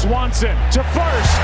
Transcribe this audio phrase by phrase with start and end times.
[0.00, 1.36] Swanson to first.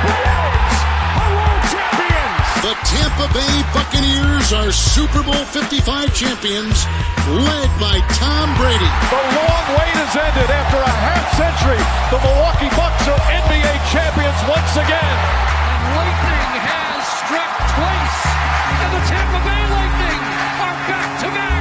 [0.00, 0.80] Braves
[1.20, 2.40] are world champions.
[2.64, 6.88] The Tampa Bay Buccaneers are Super Bowl 55 champions,
[7.28, 8.88] led by Tom Brady.
[9.12, 11.76] The long wait has ended after a half century.
[12.08, 15.16] The Milwaukee Bucks are NBA champions once again.
[15.68, 18.20] And lightning has struck twice,
[18.72, 20.20] and the Tampa Bay Lightning
[20.64, 21.60] are back-to-back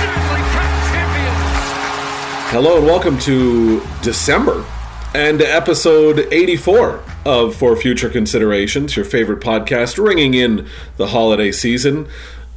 [0.00, 1.52] Stanley Cup champions.
[2.56, 4.64] Hello and welcome to December
[5.14, 12.08] and episode 84 of For Future Considerations, your favorite podcast, ringing in the holiday season.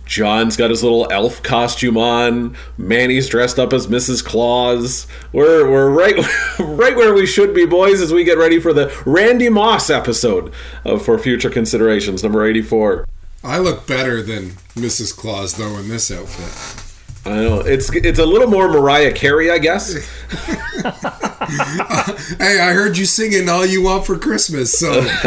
[0.05, 2.55] John's got his little elf costume on.
[2.77, 4.25] Manny's dressed up as Mrs.
[4.25, 5.05] Claus.
[5.31, 6.15] We're we're right
[6.59, 10.51] right where we should be, boys, as we get ready for the Randy Moss episode
[10.83, 13.05] of For Future Considerations, number 84.
[13.43, 15.15] I look better than Mrs.
[15.15, 16.86] Claus though in this outfit.
[17.27, 19.95] I know it's it's a little more Mariah Carey, I guess.
[22.39, 25.01] Hey, I heard you singing "All You Want for Christmas." So,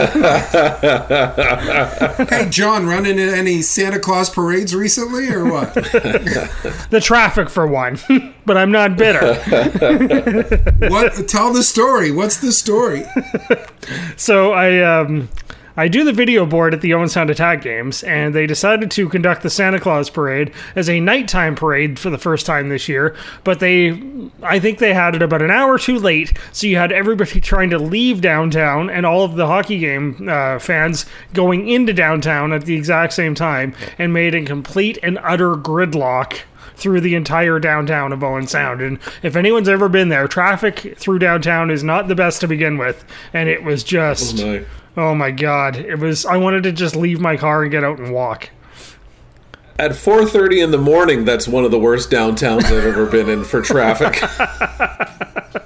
[2.25, 5.73] hey, John, running in any Santa Claus parades recently, or what?
[5.75, 7.99] the traffic for one,
[8.45, 9.35] but I'm not bitter.
[10.89, 11.27] What?
[11.27, 12.11] Tell the story.
[12.11, 13.05] What's the story?
[14.17, 15.31] so I um
[15.81, 19.09] I do the video board at the Owen Sound Attack games, and they decided to
[19.09, 23.17] conduct the Santa Claus parade as a nighttime parade for the first time this year.
[23.45, 23.99] But they,
[24.43, 27.71] I think they had it about an hour too late, so you had everybody trying
[27.71, 32.67] to leave downtown and all of the hockey game uh, fans going into downtown at
[32.67, 36.41] the exact same time, and made a complete and utter gridlock
[36.77, 38.83] through the entire downtown of Owen Sound.
[38.83, 42.77] And if anyone's ever been there, traffic through downtown is not the best to begin
[42.77, 43.03] with.
[43.33, 44.65] And it was just, my.
[44.97, 46.25] Oh my god, it was.
[46.27, 48.51] I wanted to just leave my car and get out and walk.
[49.79, 53.45] At 4:30 in the morning, that's one of the worst downtowns I've ever been in
[53.45, 54.23] for traffic.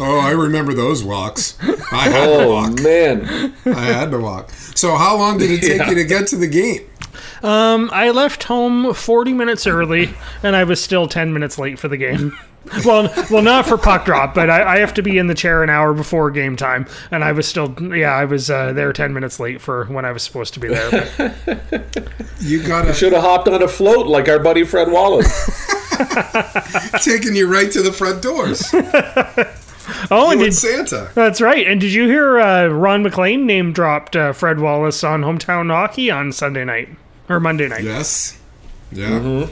[0.00, 1.56] Oh, I remember those walks.
[1.62, 2.80] I had to Oh walk.
[2.82, 3.54] man.
[3.64, 4.50] I had to walk.
[4.74, 5.88] So, how long did it take Yeah.
[5.88, 6.80] you to get to the game?
[7.44, 11.86] Um, I left home 40 minutes early, and I was still 10 minutes late for
[11.88, 12.36] the game.
[12.84, 15.62] well, well, not for puck drop, but I, I have to be in the chair
[15.62, 19.12] an hour before game time, and I was still, yeah, I was uh, there 10
[19.12, 21.10] minutes late for when I was supposed to be there.
[21.16, 22.08] But
[22.40, 25.60] You got to Should have hopped on a float like our buddy Fred Wallace.
[27.04, 28.70] taking you right to the front doors.
[30.10, 31.10] oh, and did, Santa.
[31.14, 31.66] that's right.
[31.66, 36.10] And did you hear uh, Ron MacLean name dropped uh, Fred Wallace on hometown hockey
[36.10, 36.88] on Sunday night
[37.28, 37.84] or Monday night?
[37.84, 38.38] Yes.
[38.92, 39.46] Yeah.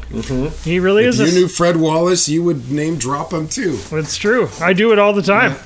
[0.64, 1.20] He really If is.
[1.20, 3.78] you a, knew Fred Wallace, you would name drop him too.
[3.92, 4.48] it's true.
[4.60, 5.56] I do it all the time.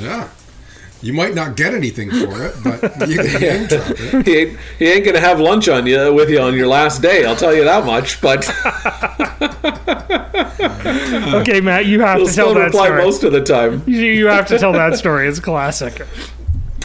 [0.00, 0.28] Yeah.
[1.02, 4.26] You might not get anything for it, but you can name drop it.
[4.26, 7.26] he, ain't, he ain't gonna have lunch on you with you on your last day.
[7.26, 8.22] I'll tell you that much.
[8.22, 8.48] But
[11.34, 13.02] Okay, Matt, you have he'll to tell still that reply story.
[13.04, 13.82] most of the time.
[13.86, 15.28] You, you have to tell that story.
[15.28, 16.02] It's classic.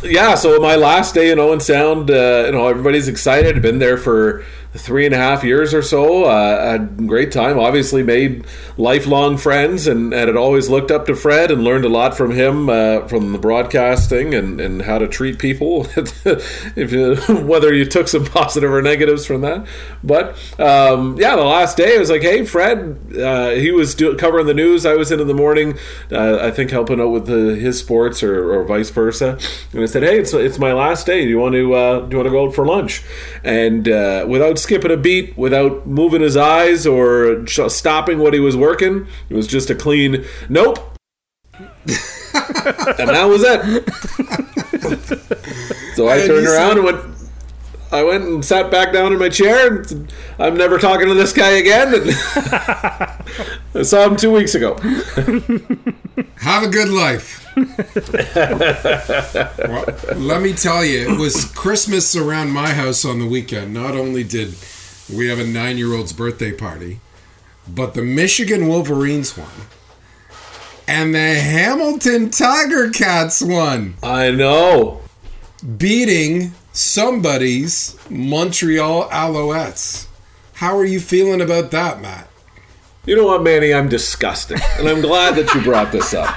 [0.04, 0.36] Yeah.
[0.36, 3.62] So my last day in Owen Sound, uh, you know, everybody's excited.
[3.62, 4.44] Been there for
[4.74, 6.26] three and a half years or so.
[6.26, 7.58] Uh, a great time.
[7.58, 8.46] Obviously, made
[8.78, 12.32] lifelong friends, and, and had always looked up to Fred and learned a lot from
[12.32, 15.88] him uh, from the broadcasting and, and how to treat people.
[15.96, 17.16] if you,
[17.46, 19.66] whether you took some positive or negatives from that,
[20.04, 20.30] but
[20.60, 22.98] um, yeah, the last day I was like, hey, Fred.
[23.20, 24.86] Uh, he was do- covering the news.
[24.86, 25.78] I was in in the morning.
[26.12, 29.38] Uh, I think helping out with the, his sports or, or vice versa.
[29.74, 31.24] And I said, hey, it's it's my last day.
[31.24, 33.04] Do you want to uh, do you want to go out for lunch?
[33.44, 38.56] And uh, without skipping a beat, without moving his eyes or stopping what he was
[38.58, 40.78] working, it was just a clean nope.
[41.60, 43.62] and that was it.
[45.96, 47.00] so I And turned around said- and went.
[47.92, 49.78] I went and sat back down in my chair.
[49.78, 51.92] And I'm never talking to this guy again.
[53.74, 54.76] I saw him two weeks ago.
[56.38, 57.49] Have a good life.
[59.68, 63.74] Well, let me tell you, it was Christmas around my house on the weekend.
[63.74, 64.56] Not only did
[65.14, 67.00] we have a nine year old's birthday party,
[67.68, 69.50] but the Michigan Wolverines won.
[70.88, 75.02] And the Hamilton Tiger Cats won, I know.
[75.78, 80.08] beating somebody's Montreal Alouettes.
[80.54, 82.28] How are you feeling about that, Matt?
[83.06, 83.74] You know what, Manny?
[83.74, 86.36] I'm disgusted, and I'm glad that you brought this up.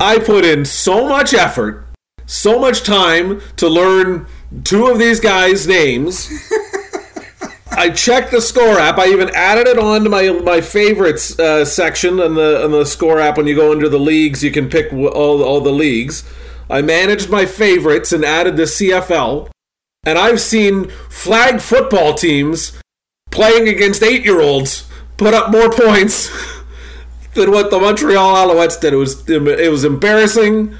[0.00, 1.86] I put in so much effort,
[2.26, 4.26] so much time to learn
[4.64, 6.30] two of these guys' names.
[7.70, 8.98] I checked the score app.
[8.98, 12.84] I even added it on to my my favorites uh, section on the on the
[12.84, 13.36] score app.
[13.36, 16.28] When you go under the leagues, you can pick all all the leagues.
[16.70, 19.48] I managed my favorites and added the CFL.
[20.04, 22.80] And I've seen flag football teams
[23.30, 26.30] playing against eight year olds put up more points
[27.38, 28.92] than what the Montreal Alouettes did.
[28.92, 30.74] It was it was embarrassing.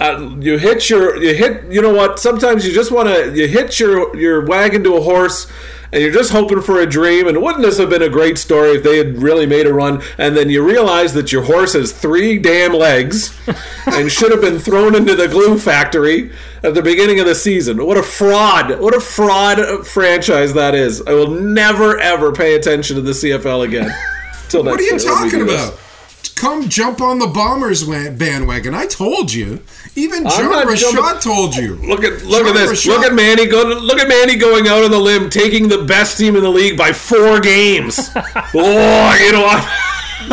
[0.00, 2.18] Uh, you hit your you hit you know what?
[2.18, 5.50] Sometimes you just want to you hit your your wagon to a horse.
[5.94, 8.70] And you're just hoping for a dream, and wouldn't this have been a great story
[8.70, 10.00] if they had really made a run?
[10.16, 13.38] And then you realize that your horse has three damn legs,
[13.86, 16.32] and should have been thrown into the glue factory
[16.62, 17.84] at the beginning of the season.
[17.84, 18.80] What a fraud!
[18.80, 21.02] What a fraud franchise that is.
[21.02, 23.90] I will never ever pay attention to the CFL again.
[24.48, 25.72] Till What are you next time we talking about?
[25.72, 25.91] this.
[26.36, 28.74] Come jump on the Bombers bandwagon.
[28.74, 29.62] I told you.
[29.94, 31.76] Even John Rashad jumping- told you.
[31.76, 32.84] Look at look at this.
[32.84, 33.62] Rashad- Look at Manny go.
[33.62, 36.76] Look at Manny going out on the limb, taking the best team in the league
[36.76, 38.10] by four games.
[38.54, 39.68] oh, you know what?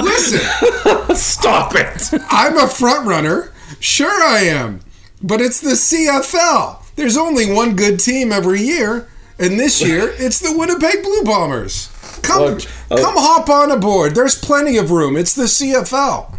[0.04, 0.40] Listen,
[1.16, 2.10] Stop it.
[2.30, 3.52] I'm a front runner.
[3.80, 4.82] Sure, I am.
[5.22, 6.78] But it's the CFL.
[6.96, 9.08] There's only one good team every year,
[9.38, 11.90] and this year it's the Winnipeg Blue Bombers.
[12.22, 12.62] Come, Look,
[12.92, 14.16] uh, come hop on aboard.
[14.16, 15.16] There's plenty of room.
[15.18, 16.38] It's the CFL.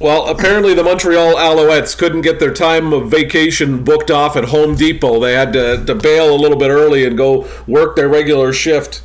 [0.00, 4.74] Well, apparently the Montreal Alouettes couldn't get their time of vacation booked off at Home
[4.74, 5.20] Depot.
[5.20, 9.02] They had to, to bail a little bit early and go work their regular shift.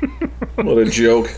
[0.56, 1.28] what a joke.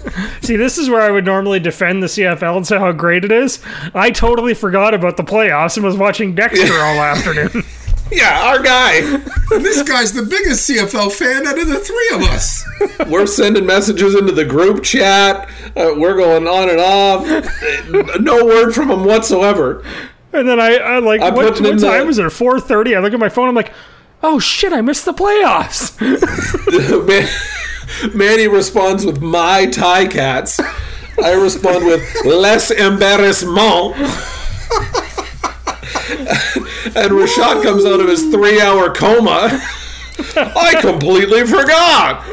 [0.40, 3.32] See, this is where I would normally defend the CFL and say how great it
[3.32, 3.60] is.
[3.94, 7.64] I totally forgot about the playoffs and was watching Dexter all afternoon.
[8.12, 9.00] Yeah, our guy.
[9.50, 12.64] This guy's the biggest CFL fan out of the three of us.
[13.10, 15.48] We're sending messages into the group chat.
[15.76, 18.20] Uh, we're going on and off.
[18.20, 19.84] No word from him whatsoever.
[20.32, 22.24] And then I, I like, I'm what, putting what in time the- was it?
[22.24, 22.96] 4.30.
[22.96, 23.48] I look at my phone.
[23.48, 23.72] I'm like,
[24.22, 25.96] oh shit, I missed the playoffs.
[27.06, 30.58] Man- Manny responds with my tie cats.
[31.22, 33.96] I respond with less embarrassment.
[36.86, 39.60] And Rashad comes out of his three hour coma.
[40.36, 42.24] I completely forgot.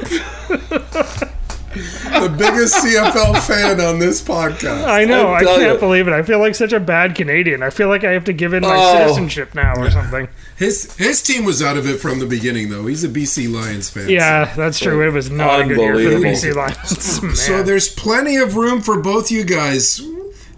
[1.73, 4.85] The biggest CFL fan on this podcast.
[4.87, 5.29] I know.
[5.29, 5.79] I I can't you.
[5.79, 6.13] believe it.
[6.13, 7.63] I feel like such a bad Canadian.
[7.63, 8.97] I feel like I have to give in my Oh.
[8.99, 10.27] citizenship now or something.
[10.55, 12.85] His his team was out of it from the beginning, though.
[12.85, 14.07] He's a BC Lions fan.
[14.07, 15.01] Yeah, that's true.
[15.05, 17.39] It was not a good year for the BC Lions.
[17.43, 19.99] So there's plenty of room for both you guys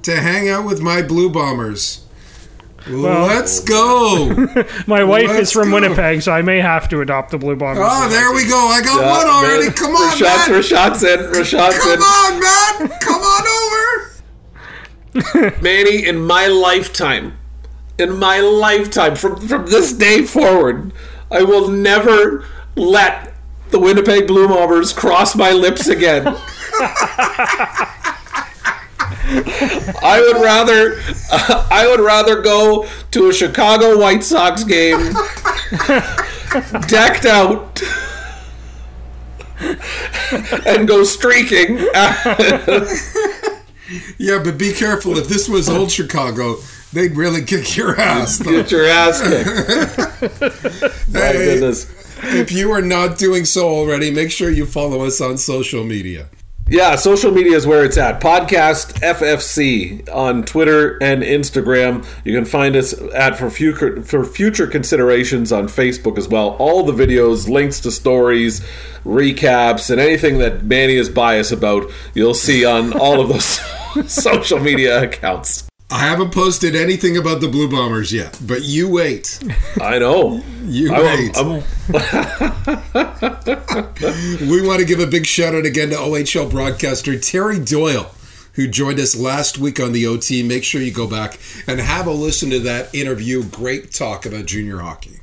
[0.03, 2.04] to hang out with my Blue Bombers.
[2.87, 4.29] Let's go.
[4.87, 5.75] my wife is let's from go.
[5.75, 7.83] Winnipeg, so I may have to adopt the Blue Bombers.
[7.85, 8.57] Oh, there we go.
[8.57, 9.71] I got one already.
[9.71, 10.61] Come on, Rashad's, man.
[10.61, 11.19] Rashad's in.
[11.31, 11.99] Rashad's Come in.
[11.99, 12.99] on, man.
[12.99, 14.11] Come on over.
[15.61, 17.37] Manny, in my lifetime,
[17.97, 20.91] in my lifetime, from from this day forward,
[21.31, 22.45] I will never
[22.75, 23.33] let
[23.71, 26.25] the Winnipeg Blue Bombers cross my lips again.
[29.27, 30.99] I would rather,
[31.71, 35.13] I would rather go to a Chicago White Sox game,
[36.87, 37.81] decked out,
[40.67, 41.77] and go streaking.
[44.17, 45.17] Yeah, but be careful.
[45.17, 46.57] If this was old Chicago,
[46.93, 48.39] they'd really kick your ass.
[48.39, 48.51] though.
[48.51, 49.51] Get your ass kicked.
[51.13, 51.85] My Hey, goodness.
[52.23, 56.29] If you are not doing so already, make sure you follow us on social media.
[56.67, 58.19] Yeah, social media is where it's at.
[58.19, 62.03] Podcast FFC on Twitter and Instagram.
[62.25, 66.55] You can find us at for future for future considerations on Facebook as well.
[66.57, 68.61] All the videos, links to stories,
[69.05, 74.59] recaps, and anything that Manny is biased about, you'll see on all of those social
[74.59, 75.64] media accounts.
[75.91, 79.39] I haven't posted anything about the Blue Bombers yet, but you wait.
[79.79, 80.41] I know.
[80.63, 81.37] You I, wait.
[81.37, 81.63] I'm,
[84.49, 88.15] We want to give a big shout out again to OHL broadcaster Terry Doyle,
[88.53, 90.41] who joined us last week on the OT.
[90.41, 91.37] Make sure you go back
[91.67, 93.43] and have a listen to that interview.
[93.43, 95.19] Great talk about junior hockey.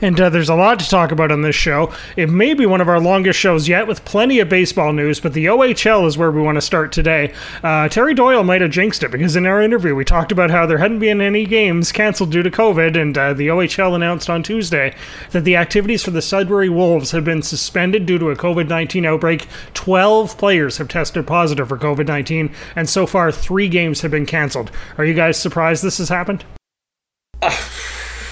[0.00, 1.92] And uh, there's a lot to talk about on this show.
[2.16, 5.32] It may be one of our longest shows yet, with plenty of baseball news, but
[5.32, 7.32] the OHL is where we want to start today.
[7.62, 10.66] Uh, Terry Doyle might have jinxed it because in our interview we talked about how
[10.66, 14.42] there hadn't been any games canceled due to COVID, and uh, the OHL announced on
[14.42, 14.94] Tuesday
[15.30, 19.06] that the activities for the Sudbury Wolves have been suspended due to a COVID 19
[19.06, 19.46] outbreak.
[19.72, 24.26] 12 players have tested positive for COVID 19, and so far three games have been
[24.26, 24.70] canceled.
[24.98, 26.44] Are you guys surprised this has happened?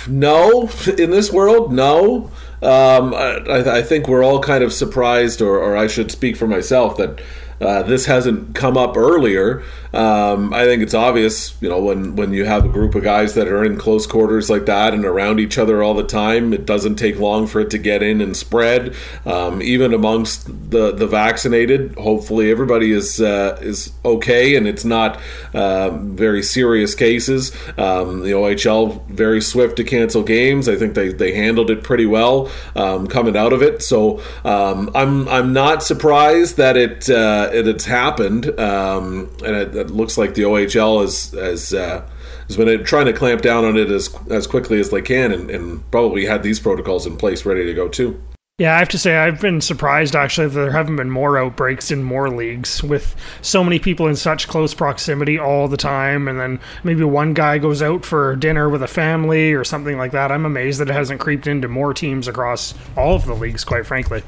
[0.08, 2.30] No, in this world, no.
[2.62, 6.46] Um, I, I think we're all kind of surprised, or, or I should speak for
[6.46, 7.20] myself, that
[7.60, 9.62] uh, this hasn't come up earlier.
[9.92, 13.34] Um, I think it's obvious, you know, when, when you have a group of guys
[13.34, 16.66] that are in close quarters like that and around each other all the time, it
[16.66, 18.94] doesn't take long for it to get in and spread.
[19.24, 25.20] Um, even amongst the, the vaccinated, hopefully everybody is uh, is okay and it's not
[25.52, 27.52] uh, very serious cases.
[27.78, 30.68] Um, the OHL very swift to cancel games.
[30.68, 33.82] I think they, they handled it pretty well um, coming out of it.
[33.82, 37.08] So um, I'm I'm not surprised that it
[37.44, 42.08] uh, it, it's happened, um, and it, it, looks like the OHL has has, uh,
[42.48, 45.50] has been trying to clamp down on it as as quickly as they can, and,
[45.50, 48.20] and probably had these protocols in place ready to go too.
[48.56, 51.90] Yeah, I have to say I've been surprised actually that there haven't been more outbreaks
[51.90, 56.38] in more leagues with so many people in such close proximity all the time and
[56.38, 60.30] then maybe one guy goes out for dinner with a family or something like that.
[60.30, 63.86] I'm amazed that it hasn't creeped into more teams across all of the leagues quite
[63.86, 64.22] frankly.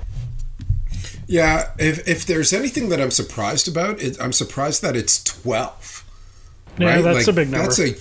[1.26, 6.04] Yeah, if if there's anything that I'm surprised about, it, I'm surprised that it's 12.
[6.78, 7.02] Yeah, right?
[7.02, 7.66] that's like, a big number.
[7.66, 7.94] That's a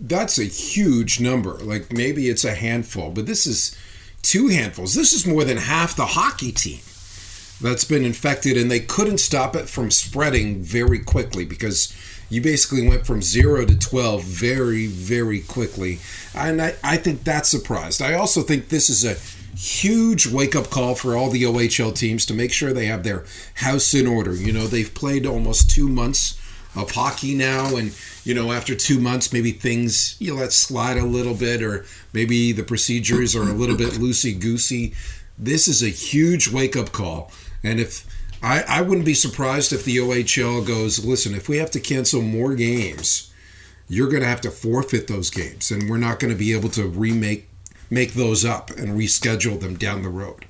[0.00, 1.54] that's a huge number.
[1.54, 3.76] Like maybe it's a handful, but this is
[4.22, 4.94] two handfuls.
[4.94, 6.80] This is more than half the hockey team
[7.60, 11.94] that's been infected, and they couldn't stop it from spreading very quickly because
[12.28, 15.98] you basically went from zero to 12 very, very quickly.
[16.34, 18.00] And I, I think that's surprised.
[18.00, 19.16] I also think this is a
[19.56, 23.24] huge wake up call for all the OHL teams to make sure they have their
[23.56, 24.34] house in order.
[24.34, 26.38] You know, they've played almost two months
[26.74, 27.94] of hockey now, and
[28.24, 32.52] you know, after two months, maybe things you let slide a little bit, or maybe
[32.52, 34.94] the procedures are a little bit loosey goosey.
[35.38, 37.30] This is a huge wake up call.
[37.62, 38.06] And if
[38.42, 42.22] I, I wouldn't be surprised if the OHL goes, listen, if we have to cancel
[42.22, 43.32] more games,
[43.88, 46.70] you're going to have to forfeit those games, and we're not going to be able
[46.70, 47.48] to remake
[47.92, 50.46] make those up and reschedule them down the road.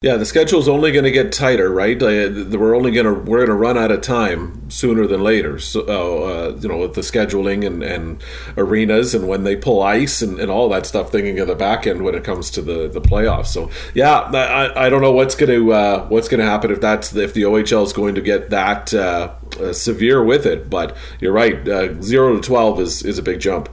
[0.00, 2.00] Yeah, the schedule is only going to get tighter, right?
[2.00, 5.58] Uh, we're only going to we're going to run out of time sooner than later.
[5.58, 8.22] So, uh, you know, with the scheduling and, and
[8.56, 11.84] arenas and when they pull ice and, and all that stuff, thinking of the back
[11.84, 13.48] end when it comes to the, the playoffs.
[13.48, 16.80] So, yeah, I, I don't know what's going to uh, what's going to happen if
[16.80, 20.70] that's if the OHL is going to get that uh, uh, severe with it.
[20.70, 23.68] But you're right, uh, zero to twelve is is a big jump.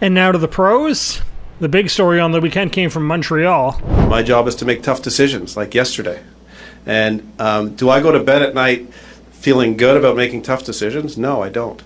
[0.00, 1.20] And now to the pros.
[1.60, 3.78] The big story on the weekend came from Montreal.
[4.08, 6.22] My job is to make tough decisions, like yesterday.
[6.86, 8.90] And um, do I go to bed at night
[9.32, 11.18] feeling good about making tough decisions?
[11.18, 11.82] No, I don't.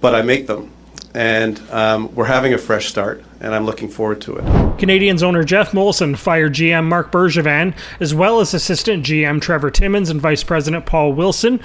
[0.00, 0.72] But I make them.
[1.14, 4.44] And um, we're having a fresh start, and I'm looking forward to it.
[4.78, 10.10] Canadiens owner Geoff Molson fired GM Marc Bergevin, as well as assistant GM Trevor Timmins
[10.10, 11.58] and vice president Paul Wilson.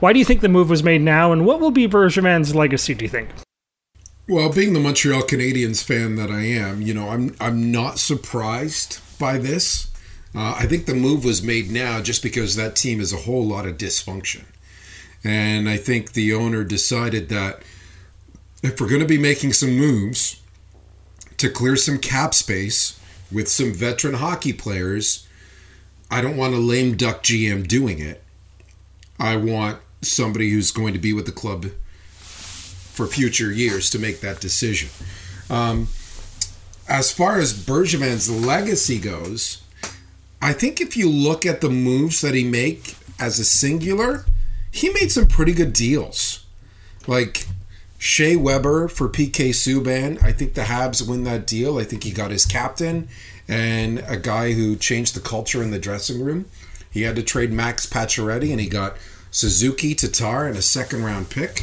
[0.00, 2.92] Why do you think the move was made now, and what will be Bergevin's legacy,
[2.92, 3.30] do you think?
[4.28, 9.00] Well, being the Montreal Canadiens fan that I am, you know, I'm I'm not surprised
[9.18, 9.90] by this.
[10.34, 13.46] Uh, I think the move was made now just because that team is a whole
[13.46, 14.44] lot of dysfunction,
[15.24, 17.62] and I think the owner decided that
[18.62, 20.42] if we're going to be making some moves
[21.38, 23.00] to clear some cap space
[23.32, 25.26] with some veteran hockey players,
[26.10, 28.22] I don't want a lame duck GM doing it.
[29.18, 31.68] I want somebody who's going to be with the club
[32.98, 34.88] for future years to make that decision.
[35.48, 35.86] Um,
[36.88, 39.62] as far as Bergevin's legacy goes,
[40.42, 44.24] I think if you look at the moves that he make as a singular,
[44.72, 46.44] he made some pretty good deals.
[47.06, 47.46] Like
[47.98, 50.20] Shea Weber for PK Subban.
[50.20, 51.78] I think the Habs win that deal.
[51.78, 53.08] I think he got his captain
[53.46, 56.46] and a guy who changed the culture in the dressing room.
[56.90, 58.96] He had to trade Max Pacioretty and he got
[59.30, 61.62] Suzuki Tatar and a second round pick.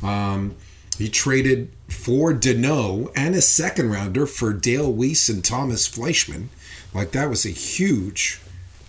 [0.00, 0.54] Um,
[0.98, 6.48] he traded for Danault and a second rounder for Dale Weise and Tomas Fleischmann.
[6.94, 8.40] Like that was a huge,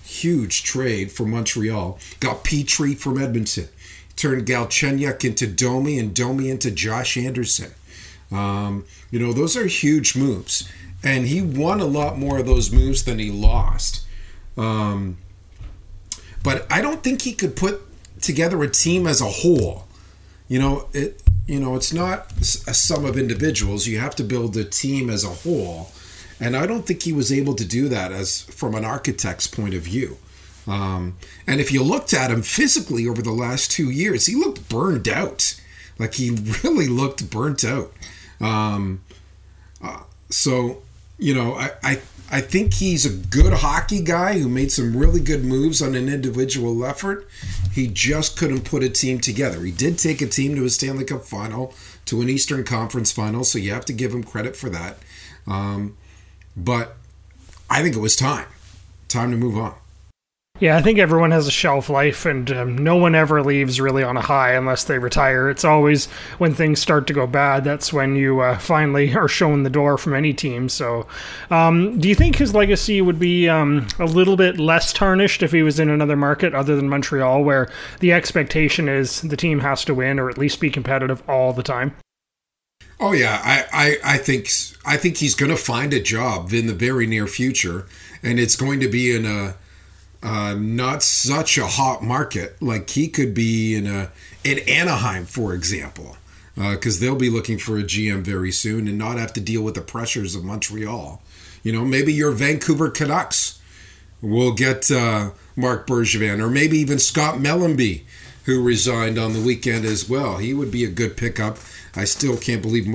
[0.04, 2.00] huge trade for Montreal.
[2.20, 3.68] Got Petry from Edmonton.
[4.16, 7.72] Turned Galchenyuk into Domi and Domi into Josh Anderson.
[8.32, 10.70] Um, you know, those are huge moves.
[11.04, 14.06] And he won a lot more of those moves than he lost.
[14.58, 15.18] Um,
[16.44, 17.82] but I don't think he could put
[18.22, 19.87] together a team as a whole.
[20.48, 23.88] You know, it, you know, it's not a sum of individuals.
[23.88, 25.92] You have to build a team as a whole.
[26.40, 29.74] And I don't think he was able to do that as from an architect's point
[29.74, 30.18] of view.
[30.68, 34.70] Um, and if you looked at him physically over the last two years, he looked
[34.70, 35.60] burned out.
[35.98, 36.30] Like he
[36.64, 37.92] really looked burnt out.
[38.40, 39.02] Um,
[39.82, 40.84] uh, so,
[41.18, 45.22] you know, I, I I think he's a good hockey guy who made some really
[45.22, 47.28] good moves on an individual effort.
[47.72, 49.62] He just couldn't put a team together.
[49.62, 51.74] He did take a team to a Stanley Cup final,
[52.06, 54.98] to an Eastern Conference final, so you have to give him credit for that.
[55.46, 55.96] Um,
[56.58, 56.98] but
[57.70, 58.48] I think it was time.
[59.08, 59.76] Time to move on.
[60.60, 64.02] Yeah, I think everyone has a shelf life, and um, no one ever leaves really
[64.02, 65.52] on a high unless they retire.
[65.52, 66.08] It's always
[66.40, 70.00] when things start to go bad that's when you uh, finally are shown the door
[70.00, 70.68] from any team.
[70.68, 71.06] So,
[71.52, 75.52] um, do you think his legacy would be um, a little bit less tarnished if
[75.52, 79.86] he was in another market other than Montreal, where the expectation is the team has
[79.86, 81.96] to win or at least be competitive all the time?
[83.00, 84.50] Oh yeah, I, I, I think
[84.86, 87.86] I think he's going to find a job in the very near future,
[88.24, 89.56] and it's going to be in a
[90.24, 92.62] uh, not such a hot market.
[92.62, 94.12] Like he could be in a
[94.44, 96.18] in Anaheim, for example,
[96.58, 99.42] uh because uh, they'll be looking for a GM very soon and not have to
[99.42, 101.22] deal with the pressures of Montreal.
[101.64, 103.60] You know, maybe your Vancouver Canucks
[104.22, 108.04] will get uh, Marc Bergevin, or maybe even Scott Mellanby,
[108.46, 110.38] who resigned on the weekend as well.
[110.38, 111.58] He would be a good pickup.
[111.96, 112.88] I still can't believe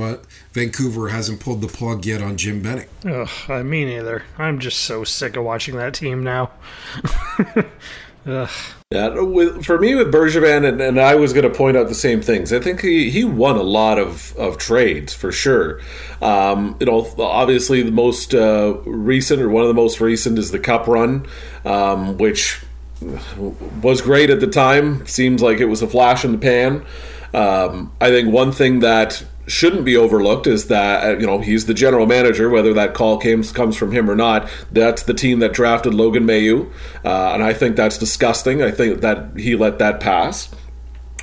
[0.53, 2.89] Vancouver hasn't pulled the plug yet on Jim Benning.
[3.07, 4.25] Ugh, I mean either.
[4.39, 6.51] I'm just so sick of watching that team now.
[8.27, 8.51] Ugh.
[8.91, 11.95] Yeah, with, for me with Bergevin, and, and I was going to point out the
[11.95, 12.53] same things.
[12.53, 15.81] I think he, he won a lot of, of trades for sure.
[16.21, 20.51] Um, you know, obviously the most uh, recent or one of the most recent is
[20.51, 21.27] the Cup run,
[21.65, 22.63] um, which
[23.83, 25.07] was great at the time.
[25.07, 26.85] Seems like it was a flash in the pan.
[27.35, 31.67] Um, I think one thing that shouldn't be overlooked is that uh, you know he's
[31.67, 34.49] the general manager, whether that call came, comes from him or not.
[34.71, 36.71] That's the team that drafted Logan Mailloux
[37.05, 38.63] uh, and I think that's disgusting.
[38.63, 40.51] I think that he let that pass.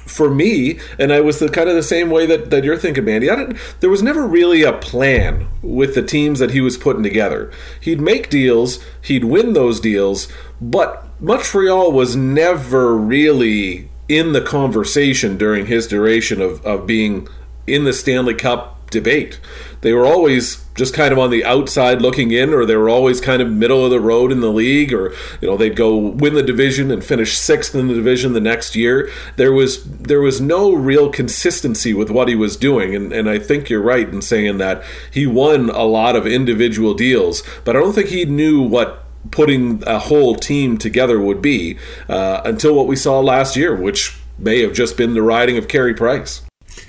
[0.05, 3.05] For me, and I was the kind of the same way that, that you're thinking,
[3.05, 3.29] Mandy.
[3.29, 7.03] I didn't, there was never really a plan with the teams that he was putting
[7.03, 7.51] together.
[7.79, 10.27] He'd make deals, he'd win those deals,
[10.59, 17.27] but Montreal was never really in the conversation during his duration of, of being
[17.69, 19.39] in the Stanley Cup debate.
[19.81, 23.21] They were always just kind of on the outside looking in, or they were always
[23.21, 26.33] kind of middle of the road in the league, or you know they'd go win
[26.33, 29.09] the division and finish sixth in the division the next year.
[29.35, 33.39] There was there was no real consistency with what he was doing, and, and I
[33.39, 37.79] think you're right in saying that he won a lot of individual deals, but I
[37.79, 42.87] don't think he knew what putting a whole team together would be uh, until what
[42.87, 46.41] we saw last year, which may have just been the riding of Carey Price.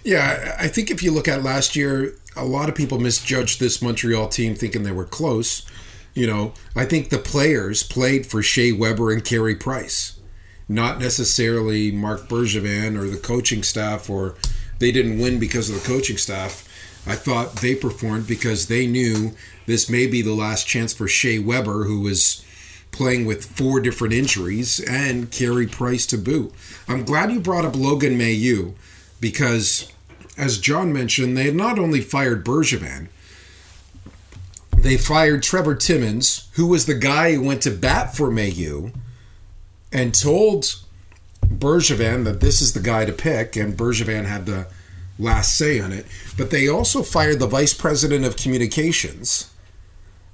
[0.04, 3.83] Yeah, I think if you look at last year, a lot of people misjudged this
[3.83, 5.66] Montreal team thinking they were close.
[6.14, 10.19] You know, I think the players played for Shea Weber and Carey Price,
[10.69, 14.35] not necessarily Marc Bergevin or the coaching staff, or
[14.78, 16.66] they didn't win because of the coaching staff.
[17.07, 19.33] I thought they performed because they knew
[19.66, 22.44] this may be the last chance for Shea Weber, who was
[22.90, 26.53] playing with four different injuries, and Carey Price to boot.
[26.88, 28.74] I'm glad you brought up Logan Mailloux
[29.20, 29.92] because,
[30.40, 33.09] as John mentioned, they had not only fired Bergevin,
[34.76, 38.94] they fired Trevor Timmins, who was the guy who went to bat for Mailloux
[39.92, 40.76] and told
[41.46, 44.68] Bergevin that this is the guy to pick, and Bergevin had the
[45.18, 46.07] last say on it.
[46.38, 49.53] But they also fired the vice president of communications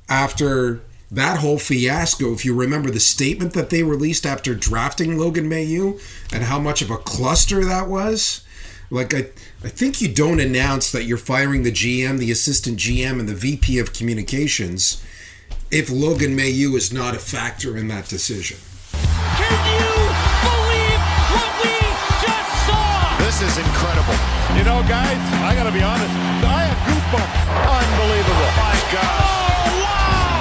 [0.09, 2.33] after that whole fiasco.
[2.33, 6.01] If you remember the statement that they released after drafting Logan Mailloux
[6.33, 8.46] and how much of a cluster that was.
[8.90, 9.29] Like I,
[9.64, 13.35] I think you don't announce that you're firing the GM, the assistant GM, and the
[13.35, 15.03] VP of communications
[15.70, 18.59] if Logan Mailloux is not a factor in that decision.
[18.92, 19.90] Can you
[20.46, 21.03] believe
[21.35, 21.75] what we
[22.22, 23.18] just saw?
[23.18, 24.14] This is incredible.
[24.57, 26.14] You know, guys, I got to be honest.
[26.46, 27.35] I have goosebumps.
[27.66, 28.51] Unbelievable.
[28.57, 29.36] My God.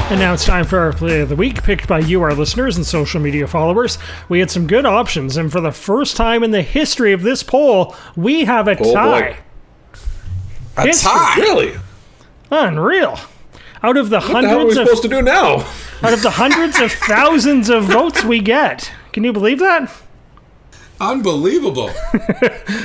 [0.07, 2.77] And now it's time for our play of the week, picked by you, our listeners
[2.77, 3.97] and social media followers.
[4.29, 7.41] We had some good options, and for the first time in the history of this
[7.41, 9.19] poll, we have a Oh, tie.
[9.31, 9.37] boy.
[10.77, 11.09] A History.
[11.11, 11.35] tie.
[11.37, 11.73] Really?
[12.51, 13.19] Unreal.
[13.81, 15.65] Out of the What the hell are we hundreds of supposed to do now?
[16.03, 18.91] out of the hundreds of thousands of votes we get.
[19.11, 19.91] Can you believe that?
[21.01, 21.89] Unbelievable.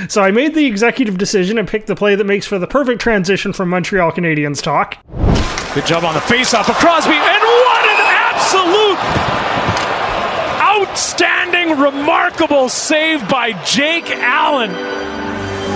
[0.08, 3.00] So I made the executive decision and picked the play that makes for the perfect
[3.00, 4.96] transition from Montreal Canadiens talk.
[5.74, 8.00] Good job on the faceoff of Crosby, and what an
[8.34, 8.98] absolute
[10.60, 14.70] outstanding, remarkable save by Jake Allen,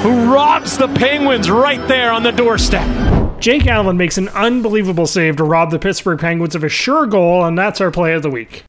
[0.03, 3.39] who robs the Penguins right there on the doorstep.
[3.39, 7.45] Jake Allen makes an unbelievable save to rob the Pittsburgh Penguins of a sure goal,
[7.45, 8.65] and that's our play of the week.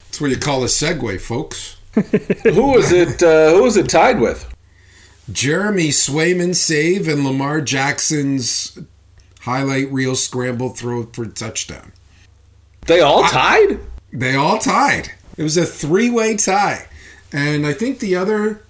[0.00, 1.76] That's what you call a segue, folks.
[1.94, 3.22] who was it?
[3.22, 4.52] Uh, who was it tied with?
[5.30, 8.76] Jeremy Swayman's save and Lamar Jackson's
[9.40, 11.92] highlight reel scramble throw for touchdown.
[12.86, 13.80] They all tied.
[14.12, 15.12] They all tied.
[15.36, 16.86] It was a three way tie.
[17.32, 18.62] And I think the other,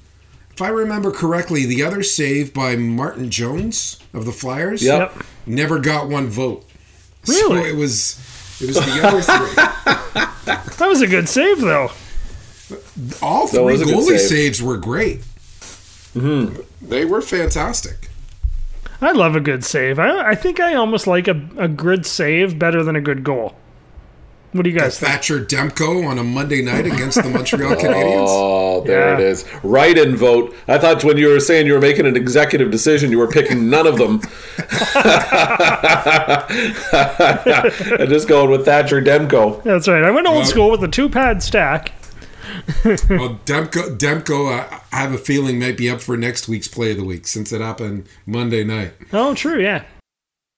[0.52, 5.14] if I remember correctly, the other save by Martin Jones of the Flyers Yep.
[5.46, 6.64] never got one vote.
[7.26, 7.62] Really?
[7.62, 8.18] So it was
[8.60, 9.64] it was the other three.
[10.80, 11.90] That was a good save, though.
[13.22, 14.20] All three was a goalie save.
[14.20, 15.20] saves were great.
[16.14, 16.60] Mm-hmm.
[16.80, 18.08] They were fantastic.
[19.02, 19.98] I love a good save.
[19.98, 23.56] I, I think I almost like a, a good save better than a good goal.
[24.52, 25.12] What do you guys think?
[25.12, 28.26] Thatcher Demko on a Monday night against the Montreal oh, Canadiens.
[28.28, 29.26] Oh, there it Yeah.
[29.26, 29.44] is.
[29.62, 30.52] Write in vote.
[30.66, 33.70] I thought when you were saying you were making an executive decision, you were picking
[33.70, 34.14] none of them.
[38.00, 39.62] and just going with Thatcher Demko.
[39.62, 40.02] That's right.
[40.02, 41.92] I went old school with a two pad stack.
[42.84, 46.92] Well, Demko, Demko, uh, I have a feeling might be up for next week's play
[46.92, 48.94] of the week since it happened Monday night.
[49.12, 49.60] Oh, true.
[49.60, 49.84] Yeah.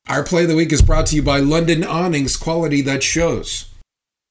[0.08, 3.72] Our play of the week is brought to you by London Awnings, quality that shows.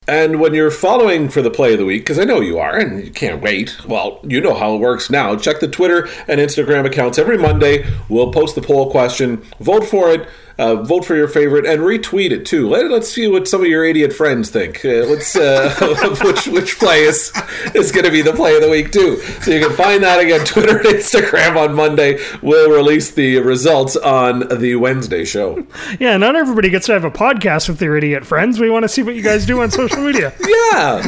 [0.08, 2.76] And when you're following for the play of the week, because I know you are
[2.78, 5.36] and you can't wait, well, you know how it works now.
[5.36, 7.86] Check the Twitter and Instagram accounts every Monday.
[8.10, 12.32] We'll post the poll question, vote for it, uh, vote for your favorite, and retweet
[12.32, 12.68] it too.
[12.70, 14.84] Let, let's see what some of your idiot friends think.
[14.84, 17.32] Uh, let's uh, which which play is
[17.74, 19.18] is going to be the play of the week too.
[19.42, 22.20] So you can find that again Twitter and Instagram on Monday.
[22.42, 25.66] We'll release the results on the Wednesday show.
[26.00, 26.18] Yeah.
[26.18, 28.60] Not everybody gets to have a podcast with their idiot friends.
[28.60, 30.34] We want to see what you guys do on social media.
[30.40, 31.04] Yeah.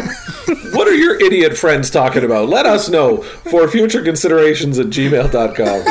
[0.74, 2.50] what are your idiot friends talking about?
[2.50, 5.84] Let us know for future considerations at gmail.com.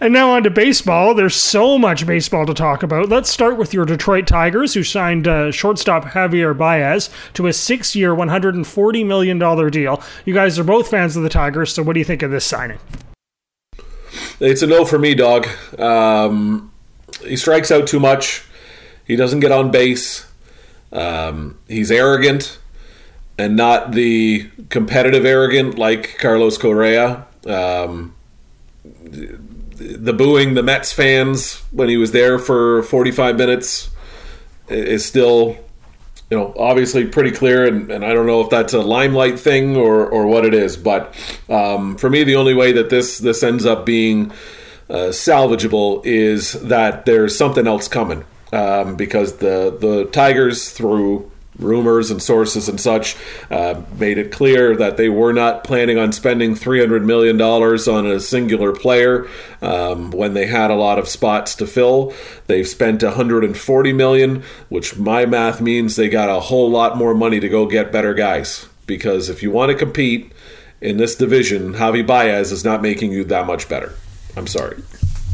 [0.00, 1.14] And now on to baseball.
[1.14, 3.08] There's so much baseball to talk about.
[3.08, 8.14] Let's start with your Detroit Tigers, who signed uh, shortstop Javier Baez to a six-year,
[8.14, 9.38] $140 million
[9.70, 10.02] deal.
[10.24, 12.44] You guys are both fans of the Tigers, so what do you think of this
[12.44, 12.78] signing?
[14.40, 15.46] It's a no for me, dog.
[15.78, 16.72] Um,
[17.22, 18.44] he strikes out too much.
[19.06, 20.26] He doesn't get on base.
[20.92, 22.58] Um, he's arrogant
[23.38, 27.26] and not the competitive arrogant like Carlos Correa.
[27.46, 28.14] Um,
[29.76, 33.90] the booing the Mets fans when he was there for 45 minutes
[34.68, 35.56] is still,
[36.30, 37.66] you know, obviously pretty clear.
[37.66, 40.76] And, and I don't know if that's a limelight thing or, or what it is.
[40.76, 41.14] But
[41.48, 44.30] um, for me, the only way that this this ends up being
[44.88, 48.24] uh, salvageable is that there's something else coming.
[48.52, 53.16] Um, because the the Tigers through rumors and sources and such
[53.50, 58.20] uh, made it clear that they were not planning on spending $300 million on a
[58.20, 59.28] singular player
[59.62, 62.12] um, when they had a lot of spots to fill.
[62.46, 67.40] They've spent 140 million, which my math means they got a whole lot more money
[67.40, 68.68] to go get better guys.
[68.86, 70.32] Because if you want to compete
[70.80, 73.94] in this division, Javi Baez is not making you that much better.
[74.36, 74.82] I'm sorry.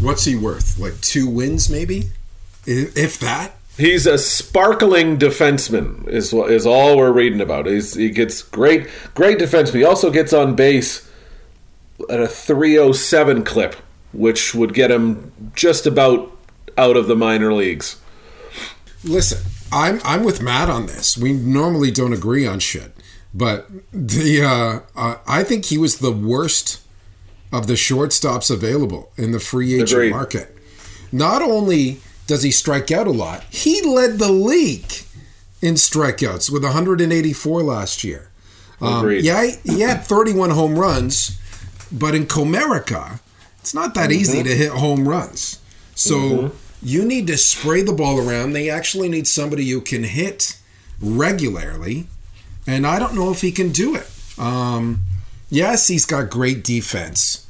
[0.00, 0.78] What's he worth?
[0.78, 2.04] Like two wins, maybe?
[2.66, 3.52] If that?
[3.76, 7.66] He's a sparkling defenseman, is is all we're reading about.
[7.66, 9.76] He's, he gets great, great defenseman.
[9.76, 11.08] He also gets on base
[12.08, 13.76] at a 307 clip,
[14.12, 16.36] which would get him just about
[16.76, 18.00] out of the minor leagues.
[19.04, 21.16] Listen, I'm I'm with Matt on this.
[21.16, 22.92] We normally don't agree on shit,
[23.32, 26.80] but the uh, uh, I think he was the worst
[27.52, 30.10] of the shortstops available in the free agent Agreed.
[30.10, 30.56] market.
[31.12, 34.92] Not only does he strike out a lot, he led the league
[35.60, 38.30] in strikeouts with 184 last year.
[38.80, 41.32] Um, yeah, he- he had 31 home runs,
[41.90, 43.18] but in Comerica,
[43.60, 45.58] it's not that easy to hit home runs.
[45.96, 48.52] So you need to spray the ball around.
[48.52, 50.56] They actually need somebody who can hit
[51.02, 52.06] regularly,
[52.66, 54.06] and I don't know if he can do it.
[54.38, 55.00] Um,
[55.50, 57.44] yes, he's got great defense.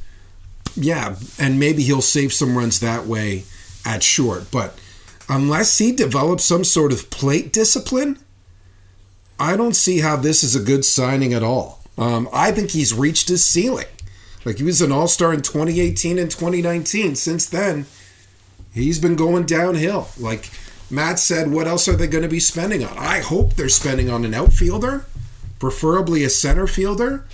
[0.74, 3.44] Yeah, and maybe he'll save some runs that way
[3.84, 4.50] at short.
[4.50, 4.78] But
[5.28, 8.18] unless he develops some sort of plate discipline,
[9.38, 11.80] I don't see how this is a good signing at all.
[11.96, 13.86] Um, I think he's reached his ceiling.
[14.44, 17.14] Like he was an all star in 2018 and 2019.
[17.16, 17.86] Since then,
[18.72, 20.08] he's been going downhill.
[20.18, 20.50] Like
[20.90, 22.96] Matt said, what else are they going to be spending on?
[22.98, 25.06] I hope they're spending on an outfielder,
[25.58, 27.24] preferably a center fielder.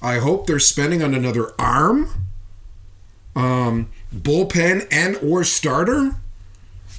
[0.00, 2.10] I hope they're spending on another arm,
[3.34, 6.16] um, bullpen, and or starter.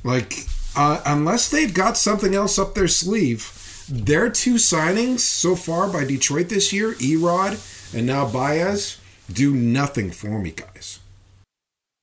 [0.04, 5.92] Like uh, unless they've got something else up their sleeve, their two signings so far
[5.92, 9.00] by Detroit this year, Erod and now Baez,
[9.32, 11.00] do nothing for me, guys.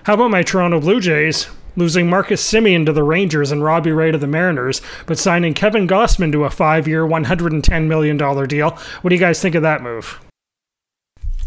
[0.05, 1.49] How about my Toronto Blue Jays?
[1.77, 5.89] Losing Marcus Semien to the Rangers and Robbie Ray to the Mariners, but signing Kevin
[5.89, 8.71] Gausman to a five year, $110 million deal.
[9.01, 10.21] What do you guys think of that move?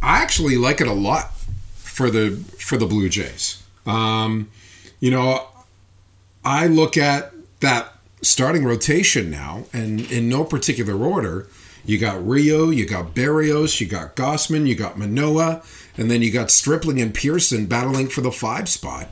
[0.02, 1.37] I actually like it a lot
[1.98, 2.30] for the
[2.60, 3.64] for the Blue Jays.
[3.88, 4.52] Um,
[5.00, 5.48] you know,
[6.46, 11.48] I look at that starting rotation now, and in no particular order,
[11.86, 15.64] you got Ryu, you got Berrios, you got Gausman, you got Manoah,
[15.98, 19.08] and then you got Stripling and Pearson battling for the five spot.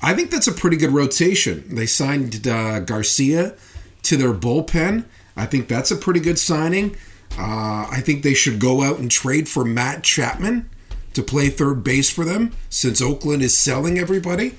[0.00, 1.64] I think that's a pretty good rotation.
[1.74, 3.56] They signed uh, Garcia
[4.02, 5.04] to their bullpen.
[5.36, 6.96] I think that's a pretty good signing.
[7.36, 10.70] Uh, I think they should go out and trade for Matt Chapman
[11.14, 14.54] to play third base for them since Oakland is selling everybody.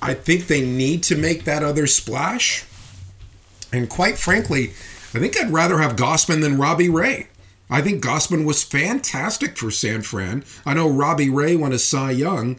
[0.00, 2.64] I think they need to make that other splash.
[3.72, 4.70] And quite frankly,
[5.14, 7.28] I think I'd rather have Gausman than Robbie Ray.
[7.70, 10.44] I think Gausman was fantastic for San Fran.
[10.66, 12.58] I know Robbie Ray won a Cy Young,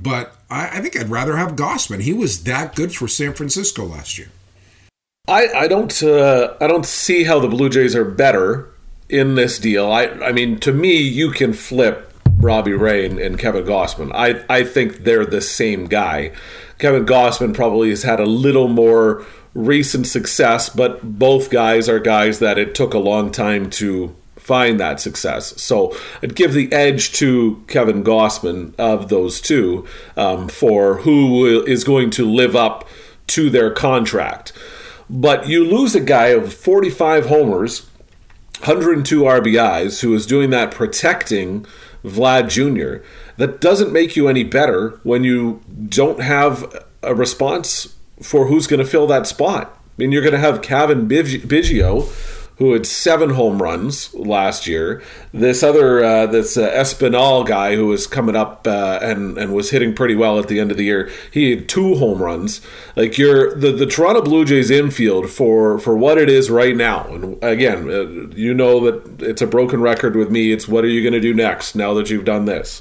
[0.00, 2.02] but I, I think I'd rather have Gausman.
[2.02, 4.28] He was that good for San Francisco last year.
[5.28, 8.68] I, I don't uh, I don't see how the Blue Jays are better
[9.08, 9.90] in this deal.
[9.90, 12.05] I I mean to me you can flip
[12.46, 14.12] Robbie Ray and, and Kevin Gausman.
[14.14, 16.32] I I think they're the same guy.
[16.78, 22.38] Kevin Gausman probably has had a little more recent success, but both guys are guys
[22.38, 25.60] that it took a long time to find that success.
[25.60, 31.82] So I'd give the edge to Kevin Gausman of those two um, for who is
[31.82, 32.86] going to live up
[33.28, 34.52] to their contract.
[35.10, 37.88] But you lose a guy of 45 homers,
[38.60, 41.66] 102 RBIs, who is doing that protecting
[42.06, 43.04] Vlad Jr.
[43.36, 48.80] That doesn't make you any better when you don't have a response for who's going
[48.80, 49.72] to fill that spot.
[49.74, 55.02] I mean, you're going to have Cavan Biggio, who had seven home runs last year.
[55.32, 59.70] This other, uh, this uh, Espinal guy who was coming up uh, and and was
[59.70, 61.10] hitting pretty well at the end of the year.
[61.30, 62.60] He had two home runs.
[62.96, 67.06] Like you're the the Toronto Blue Jays infield for for what it is right now.
[67.08, 70.52] And again, uh, you know that it's a broken record with me.
[70.52, 72.80] It's what are you going to do next now that you've done this?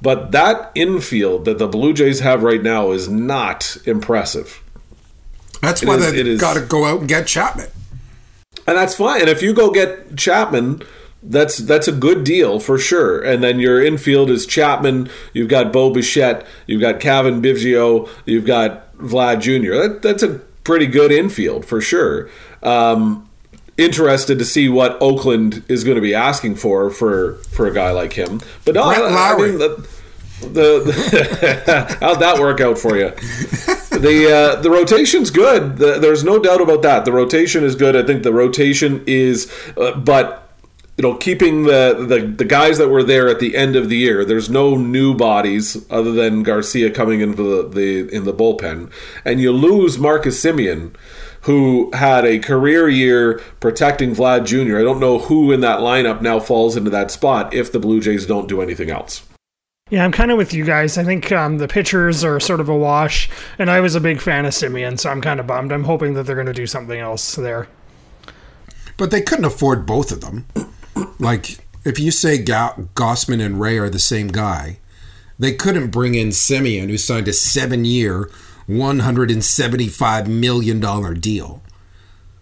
[0.00, 4.60] But that infield that the Blue Jays have right now is not impressive.
[5.60, 7.68] That's why they've got to go out and get Chapman.
[8.72, 9.20] And that's fine.
[9.20, 10.82] And if you go get Chapman,
[11.22, 13.20] that's that's a good deal for sure.
[13.20, 15.10] And then your infield is Chapman.
[15.34, 16.46] You've got Bo Bichette.
[16.66, 18.08] You've got Cavan Biggio.
[18.24, 19.74] You've got Vlad Jr.
[19.74, 22.30] That, that's a pretty good infield for sure.
[22.62, 23.28] Um,
[23.76, 27.90] interested to see what Oakland is going to be asking for for for a guy
[27.90, 28.40] like him.
[28.64, 29.58] But no, Brett I, I mean,
[30.42, 33.10] the, the, how'd that work out for you?
[34.02, 35.76] the uh, the rotation's good.
[35.78, 37.04] The, there's no doubt about that.
[37.04, 37.96] The rotation is good.
[37.96, 40.50] I think the rotation is, uh, but
[40.96, 43.96] you know, keeping the, the the guys that were there at the end of the
[43.96, 44.24] year.
[44.24, 48.90] There's no new bodies other than Garcia coming into the, the in the bullpen,
[49.24, 50.94] and you lose Marcus Semien
[51.42, 54.78] who had a career year protecting Vlad Jr.
[54.78, 58.00] I don't know who in that lineup now falls into that spot if the Blue
[58.00, 59.24] Jays don't do anything else.
[59.90, 60.96] Yeah, I'm kind of with you guys.
[60.96, 64.20] I think um, the pitchers are sort of a wash, and I was a big
[64.20, 65.70] fan of Semien, so I'm kind of bummed.
[65.70, 67.68] I'm hoping that they're going to do something else there.
[68.96, 70.46] But they couldn't afford both of them.
[71.18, 74.78] like, if you say Ga- Gausman and Ray are the same guy,
[75.38, 78.30] they couldn't bring in Semien, who signed a seven year,
[78.68, 81.62] $175 million deal.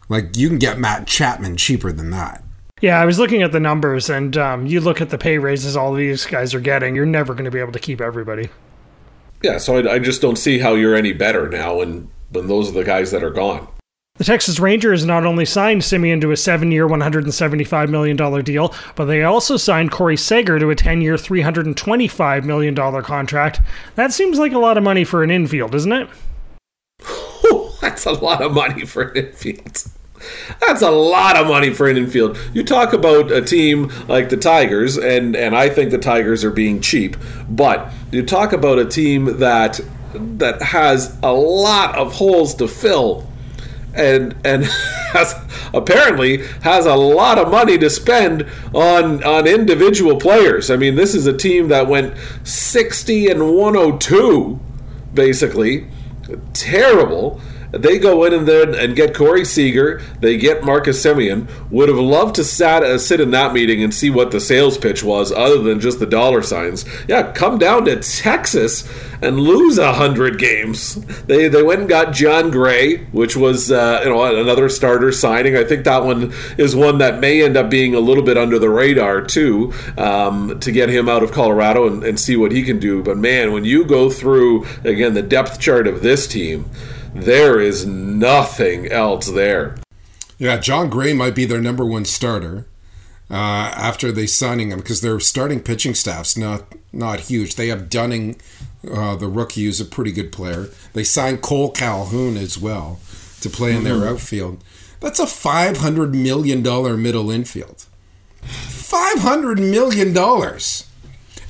[0.08, 2.44] Like, you can get Matt Chapman cheaper than that.
[2.80, 5.76] Yeah, I was looking at the numbers, and um, you look at the pay raises
[5.76, 6.96] all these guys are getting.
[6.96, 8.48] You're never going to be able to keep everybody.
[9.42, 12.68] Yeah, so I, I, just don't see how you're any better now when when those
[12.68, 13.68] are the guys that are gone.
[14.16, 19.22] The Texas Rangers not only signed Semien to a seven-year, $175 million deal, but they
[19.22, 23.62] also signed Corey Seager to a 10-year, $325 million contract.
[23.94, 26.08] That seems like a lot of money for an infield, isn't it?
[27.80, 29.84] That's a lot of money for an infield.
[30.60, 32.38] That's a lot of money for an infield.
[32.52, 36.50] You talk about a team like the Tigers, and, and I think the Tigers are
[36.50, 37.16] being cheap,
[37.48, 39.80] but you talk about a team that
[40.12, 43.30] that has a lot of holes to fill
[43.94, 44.64] and and
[45.12, 45.34] has
[45.72, 50.70] apparently has a lot of money to spend on on individual players.
[50.70, 54.60] I mean, this is a team that went 60 and 102
[55.14, 55.88] basically.
[56.52, 57.40] Terrible
[57.72, 60.02] they go in and then and get Corey Seager.
[60.20, 61.48] They get Marcus Semien.
[61.70, 64.76] Would have loved to sat, uh, sit in that meeting and see what the sales
[64.76, 66.84] pitch was, other than just the dollar signs.
[67.08, 68.88] Yeah, come down to Texas
[69.22, 70.94] and lose a hundred games.
[71.26, 75.56] They they went and got Jon Gray, which was uh, you know another starter signing.
[75.56, 78.58] I think that one is one that may end up being a little bit under
[78.58, 82.62] the radar too, um, to get him out of Colorado and, and see what he
[82.62, 83.02] can do.
[83.02, 86.68] But man, when you go through again the depth chart of this team
[87.14, 89.76] there is nothing else there.
[90.38, 92.66] Yeah, Jon Gray might be their number one starter
[93.30, 97.54] uh, after they signing him because their starting pitching staff's not not huge.
[97.54, 98.40] They have Dunning,
[98.90, 100.68] uh, the rookie, who's a pretty good player.
[100.92, 102.98] They signed Kole Calhoun as well
[103.40, 104.00] to play in mm-hmm.
[104.00, 104.64] their outfield.
[105.00, 107.86] That's a five hundred million dollar middle infield.
[108.42, 110.86] Five hundred million dollars.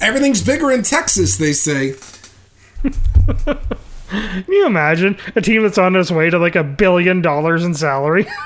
[0.01, 1.95] Everything's bigger in Texas, they say.
[4.45, 7.75] Can you imagine a team that's on its way to like a billion dollars in
[7.75, 8.27] salary?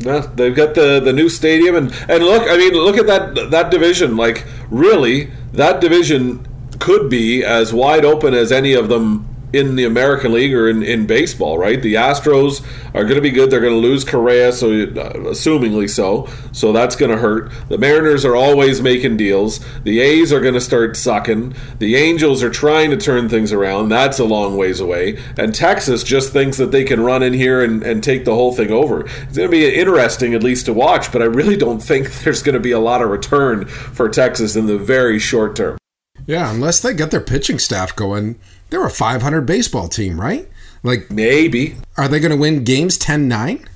[0.00, 3.50] Yeah, they've got the, the new stadium and, and look, I mean, look at that
[3.52, 4.16] that division.
[4.16, 6.44] Like, really, that division
[6.80, 10.82] could be as wide open as any of them in the American League or in,
[10.82, 11.80] in baseball, right?
[11.80, 13.50] The Astros are going to be good.
[13.50, 16.28] They're going to lose Correa, so uh, assumingly so.
[16.52, 17.52] So that's going to hurt.
[17.68, 19.60] The Mariners are always making deals.
[19.84, 21.54] The A's are going to start sucking.
[21.78, 23.88] The Angels are trying to turn things around.
[23.88, 25.18] That's a long ways away.
[25.36, 28.52] And Texas just thinks that they can run in here and, and take the whole
[28.52, 29.06] thing over.
[29.06, 32.42] It's going to be interesting, at least to watch, but I really don't think there's
[32.42, 35.78] going to be a lot of return for Texas in the very short term.
[36.26, 38.38] Yeah, unless they get their pitching staff going,
[38.72, 40.48] they're a 500 baseball team, right?
[40.82, 41.76] Like, maybe.
[41.98, 43.68] Are they going to win games 10 9?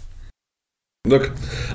[1.05, 1.31] Look,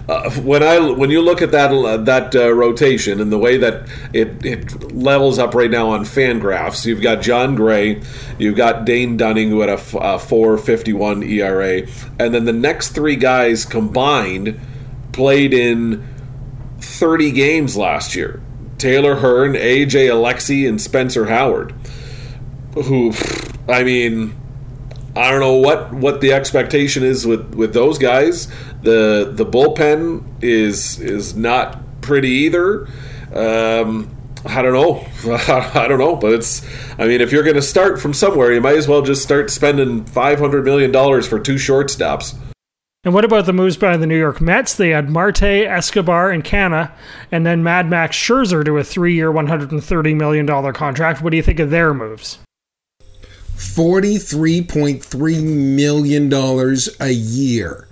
[0.10, 3.56] uh, when I when you look at that uh, that uh, rotation and the way
[3.56, 8.02] that it it levels up right now on Fangraphs, you've got Jon Gray,
[8.38, 11.88] you've got Dane Dunning who had a, f- a 4.51 ERA,
[12.20, 14.60] and then the next three guys combined
[15.14, 16.06] played in
[16.82, 18.42] 30 games last year.
[18.78, 21.74] Taylor Hearn, AJ Alexy, and Spencer Howard.
[22.74, 23.14] Who,
[23.68, 24.36] I mean,
[25.16, 28.48] I don't know what what the expectation is with with those guys.
[28.82, 32.88] The the bullpen is is not pretty either.
[33.34, 35.06] Um, I don't know.
[35.74, 36.66] I don't know, but it's.
[36.98, 39.50] I mean, if you're going to start from somewhere, you might as well just start
[39.52, 42.36] spending five hundred million dollars for two shortstops.
[43.04, 44.76] And what about the moves by the New York Mets?
[44.76, 46.92] They had Marte, Escobar, and Canha,
[47.32, 51.22] and then Mad Max Scherzer to a three-year, one hundred and thirty million dollar contract.
[51.22, 52.40] What do you think of their moves?
[53.62, 56.34] $43.3 million
[57.00, 57.88] a year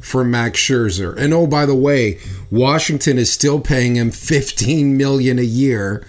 [0.00, 1.16] for Max Scherzer.
[1.16, 6.06] And oh, by the way, Washington is still paying him 15 million a year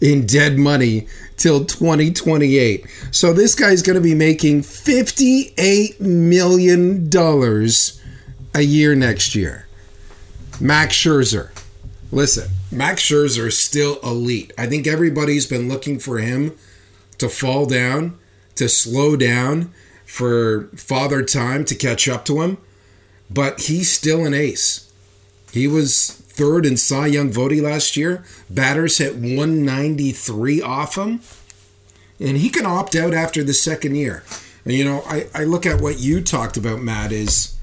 [0.00, 2.86] in dead money till 2028.
[3.10, 7.10] So this guy's going to be making $58 million
[8.54, 9.66] a year next year.
[10.60, 11.50] Max Scherzer.
[12.12, 14.52] Listen, Max Scherzer is still elite.
[14.56, 16.56] I think everybody's been looking for him
[17.18, 18.16] to fall down
[18.56, 19.72] to slow down
[20.04, 22.58] for Father Time to catch up to him,
[23.30, 24.92] but he's still an ace.
[25.52, 28.24] He was third in Cy Young voting last year.
[28.50, 31.20] Batters hit 193 off him,
[32.18, 34.24] and he can opt out after the second year.
[34.64, 37.56] And you know, I, I look at what you talked about, Matt, is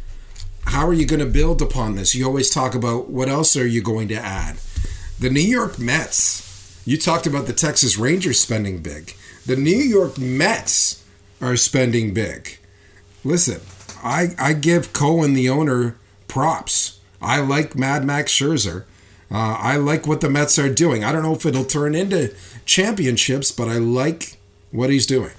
[0.66, 2.16] how are you going to build upon this?
[2.16, 4.58] You always talk about what else are you going to add?
[5.20, 9.16] The New York Mets, you talked about the Texas Rangers spending big.
[9.52, 11.04] The New York Mets
[11.42, 12.58] are spending big.
[13.26, 13.60] Listen,
[14.02, 15.98] I, I give Cohen, the owner,
[16.30, 17.02] props.
[17.22, 18.86] I like Mad Max Scherzer.
[19.30, 21.04] Uh, I like what the Mets are doing.
[21.04, 22.34] I don't know if it'll turn into
[22.64, 24.38] championships, but I like
[24.72, 25.34] what he's doing.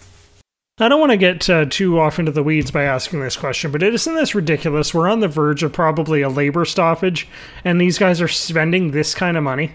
[0.79, 3.73] I don't want to get uh, too off into the weeds by asking this question,
[3.73, 4.93] but isn't this ridiculous?
[4.93, 7.27] We're on the verge of probably a labor stoppage,
[7.65, 9.73] and these guys are spending this kind of money.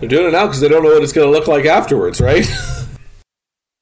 [0.00, 2.18] They're doing it now because they don't know what it's going to look like afterwards,
[2.18, 2.50] right?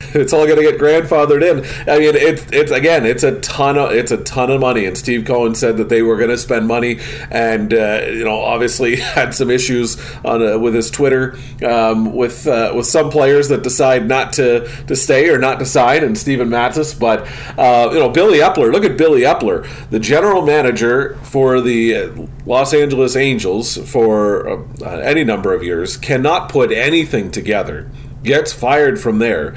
[0.14, 1.58] it's all going to get grandfathered in.
[1.88, 4.86] I mean, it's it's again, it's a ton of it's a ton of money.
[4.86, 8.40] And Steve Cohen said that they were going to spend money, and uh, you know,
[8.40, 13.48] obviously had some issues on uh, with his Twitter um, with uh, with some players
[13.48, 16.98] that decide not to to stay or not to sign, and Steven Matzus.
[16.98, 18.72] But uh, you know, Billy Eppler.
[18.72, 25.24] Look at Billy Eppler, the general manager for the Los Angeles Angels for uh, any
[25.24, 27.90] number of years, cannot put anything together.
[28.22, 29.56] Gets fired from there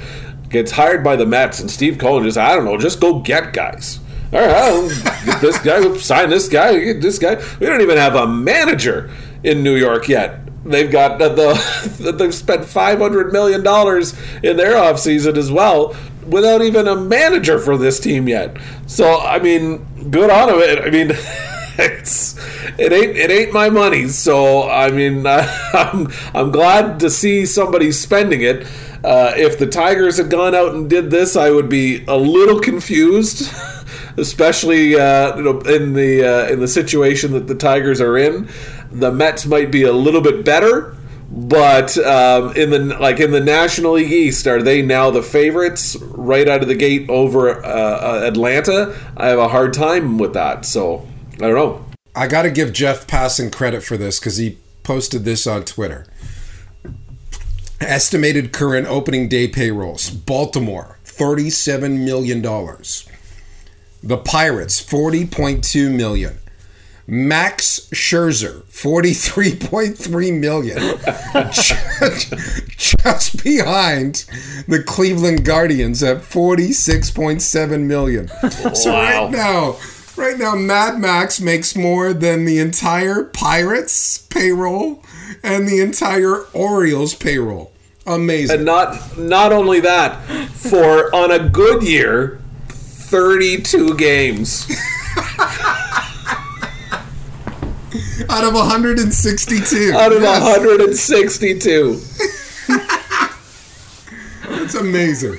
[0.54, 3.52] gets hired by the Mets, and Steve Cohen just, I don't know, just go get
[3.52, 3.98] guys.
[4.32, 7.42] All right, get this guy, sign this guy, get this guy.
[7.58, 9.10] We don't even have a manager
[9.42, 10.40] in New York yet.
[10.64, 15.94] They've got the, the they've spent five hundred million dollars in their offseason as well,
[16.26, 18.56] without even a manager for this team yet.
[18.86, 20.84] So I mean, good on them.
[20.84, 21.12] I mean.
[21.76, 22.36] it's
[22.78, 24.06] it ain't it ain't my money.
[24.06, 25.40] So I mean, I,
[25.72, 28.64] I'm I'm glad to see somebody spending it.
[29.04, 32.58] Uh, if the Tigers had gone out and did this, I would be a little
[32.58, 33.52] confused,
[34.16, 38.48] especially uh, in the uh, in the situation that the Tigers are in.
[38.90, 40.96] The Mets might be a little bit better,
[41.30, 45.96] but um, in the like in the National League East, are they now the favorites
[46.00, 48.98] right out of the gate over uh, uh, Atlanta?
[49.18, 50.64] I have a hard time with that.
[50.64, 51.84] So I don't know.
[52.16, 56.06] I got to give Jeff Passan credit for this because he posted this on Twitter.
[57.80, 62.40] Estimated current opening day payrolls Baltimore, $37 million.
[64.02, 66.38] The Pirates, 40.2 million.
[67.06, 70.78] Max Scherzer, 43.3 million.
[71.52, 72.30] just,
[72.96, 74.24] just behind
[74.66, 78.28] the Cleveland Guardians at 46.7 million.
[78.74, 79.76] So right now,
[80.16, 85.03] right now, Mad Max makes more than the entire Pirates payroll
[85.44, 87.70] and the entire Orioles payroll.
[88.06, 88.56] Amazing.
[88.56, 90.20] And not not only that,
[90.50, 94.66] for on a good year, 32 games.
[98.28, 99.92] Out of 162.
[99.94, 102.00] Out of Yes, 162.
[104.58, 105.38] That's amazing.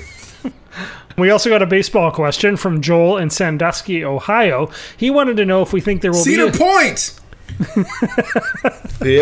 [1.18, 4.70] We also got a baseball question from Joel in Sandusky, Ohio.
[4.96, 6.56] He wanted to know if we think there will Cedar be.
[6.56, 7.20] A- Point.
[9.02, 9.20] He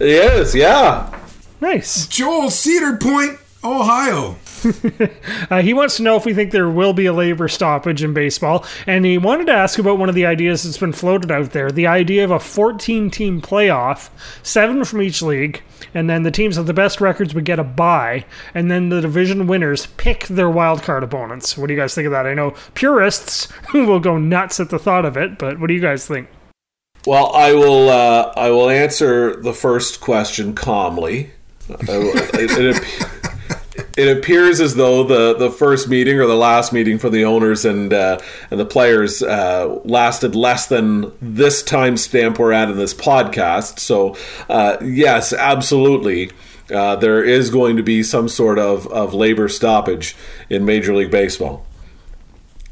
[0.00, 0.06] is.
[0.06, 1.18] He is, yeah.
[1.60, 2.06] nice.
[2.06, 4.36] Joel, Cedar Point, Ohio.
[5.48, 8.12] Uh, he wants to know if we think there will be a labor stoppage in
[8.12, 11.52] baseball, and he wanted to ask about one of the ideas that's been floated out
[11.52, 14.08] there: the idea of a 14-team playoff,
[14.42, 15.62] seven from each league,
[15.94, 18.24] and then the teams with the best records would get a bye,
[18.54, 21.56] and then the division winners pick their wild card opponents.
[21.56, 22.26] What do you guys think of that?
[22.26, 25.80] I know purists will go nuts at the thought of it, but what do you
[25.80, 26.28] guys think?
[27.06, 27.88] Well, I will.
[27.88, 31.30] Uh, I will answer the first question calmly.
[31.68, 33.08] It, it,
[33.96, 37.64] it appears as though the, the first meeting or the last meeting for the owners
[37.64, 38.18] and uh,
[38.50, 43.78] and the players uh, lasted less than this time stamp we're at in this podcast.
[43.78, 44.16] So,
[44.48, 46.32] uh, yes, absolutely.
[46.68, 50.16] Uh, there is going to be some sort of, of labor stoppage
[50.50, 51.64] in Major League Baseball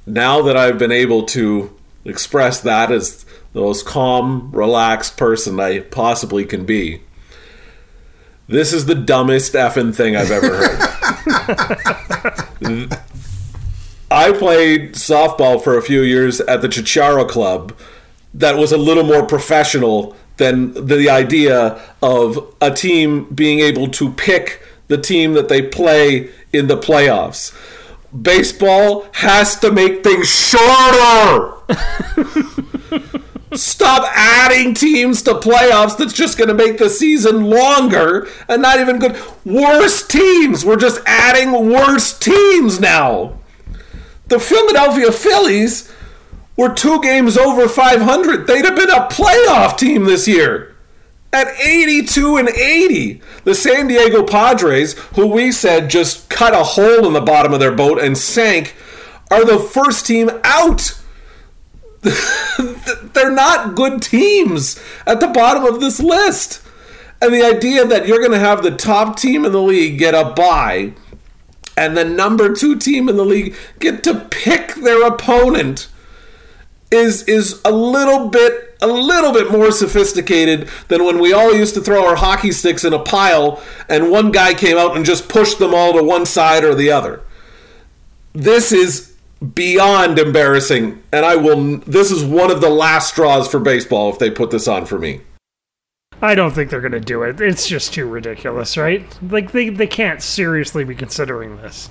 [0.07, 1.74] now that I've been able to
[2.05, 3.24] express that as
[3.55, 7.01] the most calm, relaxed person I possibly can be,
[8.47, 10.79] this is the dumbest effing thing I've ever heard.
[14.11, 17.75] I played softball for a few years at the Chicharo Club
[18.35, 24.13] that was a little more professional than the idea of a team being able to
[24.13, 27.55] pick the team that they play in the playoffs.
[28.21, 31.55] Baseball has to make things shorter.
[33.57, 38.81] Stop adding teams to playoffs that's just going to make the season longer and not
[38.81, 39.17] even good.
[39.45, 40.65] Worse teams.
[40.65, 43.39] We're just adding worse teams now.
[44.29, 45.93] The Philadelphia Phillies
[46.57, 48.47] were two games over 500.
[48.47, 50.75] They'd have been a playoff team this year
[51.33, 53.21] at 82 and 80.
[53.43, 57.61] The San Diego Padres, who we said just cut a hole in the bottom of
[57.61, 58.77] their boat and sank,
[59.31, 61.01] are the first team out.
[63.14, 66.62] They're not good teams at the bottom of this list.
[67.20, 70.14] And the idea that you're going to have the top team in the league get
[70.14, 70.93] a bye
[71.76, 75.89] and the number two team in the league get to pick their opponent
[76.91, 81.74] is is a little bit a little bit more sophisticated than when we all used
[81.74, 85.28] to throw our hockey sticks in a pile and one guy came out and just
[85.28, 87.22] pushed them all to one side or the other.
[88.32, 89.14] This is
[89.55, 94.18] beyond embarrassing and I will this is one of the last straws for baseball if
[94.18, 95.20] they put this on for me.
[96.22, 97.41] I don't think they're going to do it.
[97.41, 99.05] It's just too ridiculous, right?
[99.22, 101.91] Like they they can't seriously be considering this.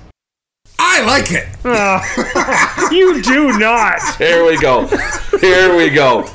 [0.79, 1.47] I like it.
[1.65, 2.89] Ah.
[2.91, 3.99] You do not.
[4.17, 4.85] Here we go.
[5.39, 6.27] Here we go.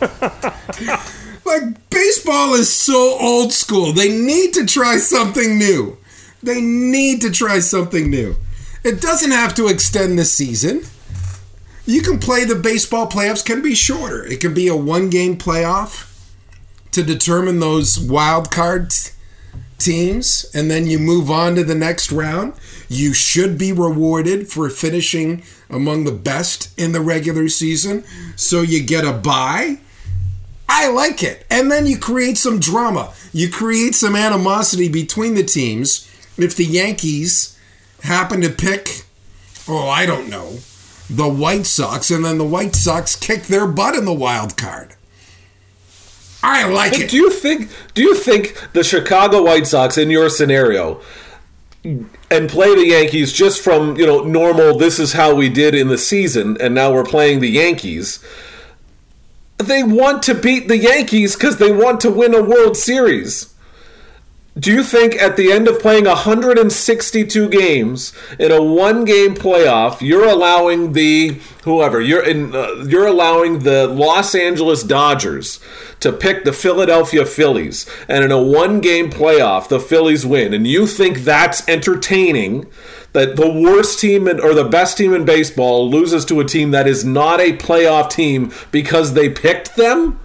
[1.45, 3.93] Like baseball is so old school.
[3.93, 5.97] They need to try something new.
[6.43, 8.37] They need to try something new.
[8.85, 10.83] It doesn't have to extend the season.
[11.89, 14.23] You can play the baseball playoffs can be shorter.
[14.23, 16.23] It can be a one game playoff
[16.91, 19.17] to determine those wild cards
[19.79, 22.53] teams and then you move on to the next round.
[22.91, 28.05] You should be rewarded for finishing among the best in the regular season.
[28.37, 29.79] So you get a bye.
[30.69, 31.47] I like it.
[31.49, 33.15] And then you create some drama.
[33.33, 36.07] You create some animosity between the teams.
[36.37, 37.59] If the Yankees
[38.03, 39.07] happen to pick,
[39.67, 40.59] oh, I don't know,
[41.09, 44.95] the White Sox, and then the White Sox kick their butt in the wild card.
[46.43, 47.11] I like it.
[47.11, 47.71] Do you think?
[47.95, 51.01] Do you think the Chicago White Sox in your scenario
[51.85, 54.79] and play the Yankees just from you know normal?
[54.79, 58.25] This is how we did in the season, and now we're playing the Yankees.
[59.57, 63.53] They want to beat the Yankees because they want to win a World Series.
[64.59, 70.27] Do you think at the end of playing 162 games in a one-game playoff, you're
[70.27, 75.61] allowing the whoever you're in, uh, you're allowing the Los Angeles Dodgers
[76.01, 80.87] to pick the Philadelphia Phillies, and in a one-game playoff, the Phillies win, and you
[80.87, 82.67] think that's entertaining?
[83.13, 86.73] That the worst team in, or the best team in baseball loses to a team
[86.73, 90.21] that is not a playoff team because they picked them?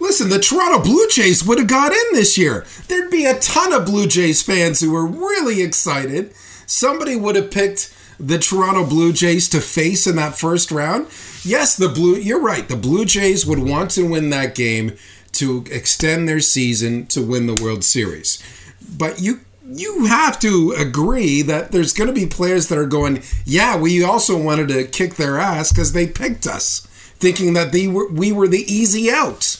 [0.00, 2.64] Listen, the Toronto Blue Jays would have got in this year.
[2.86, 6.32] There'd be a ton of Blue Jays fans who were really excited.
[6.66, 11.06] Somebody would have picked the Toronto Blue Jays to face in that first round.
[11.42, 12.68] Yes, the Blue you're right.
[12.68, 14.96] The Blue Jays would want to win that game
[15.32, 18.42] to extend their season to win the World Series.
[18.96, 19.40] But you
[19.70, 24.02] you have to agree that there's going to be players that are going, yeah, we
[24.02, 26.80] also wanted to kick their ass because they picked us,
[27.18, 29.58] thinking that they were, we were the easy out.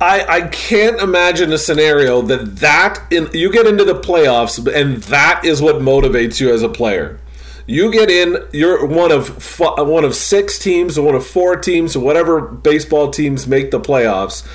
[0.00, 5.02] I, I can't imagine a scenario that that in, you get into the playoffs and
[5.04, 7.20] that is what motivates you as a player.
[7.66, 11.94] You get in, you're one of one of six teams or one of four teams
[11.94, 14.46] or whatever baseball teams make the playoffs.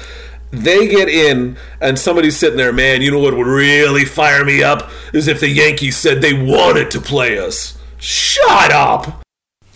[0.51, 3.01] They get in, and somebody's sitting there, man.
[3.01, 6.91] You know what would really fire me up is if the Yankees said they wanted
[6.91, 7.77] to play us.
[7.97, 9.24] Shut up!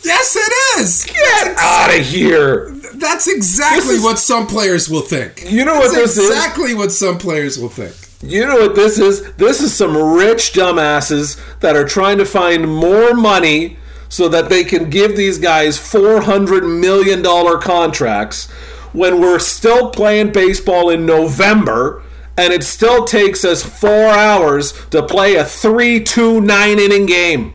[0.04, 1.06] Yes, it is.
[1.06, 2.70] Get out of here.
[2.96, 5.44] That's exactly is, what some players will think.
[5.50, 6.30] You know That's what this exactly is?
[6.30, 7.96] Exactly what some players will think.
[8.22, 9.34] You know what this is?
[9.36, 13.78] This is some rich dumbasses that are trying to find more money
[14.10, 17.24] so that they can give these guys $400 million
[17.62, 18.50] contracts
[18.92, 22.04] when we're still playing baseball in November
[22.38, 27.54] and it still takes us four hours to play a 3 2 9 inning game.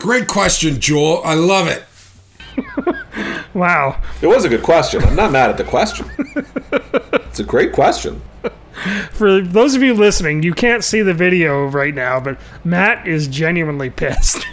[0.00, 1.22] Great question, Joel.
[1.24, 1.84] I love it.
[3.54, 4.00] wow.
[4.22, 5.02] It was a good question.
[5.04, 6.10] I'm not mad at the question.
[6.72, 8.22] it's a great question.
[9.12, 13.28] For those of you listening, you can't see the video right now, but Matt is
[13.28, 14.38] genuinely pissed.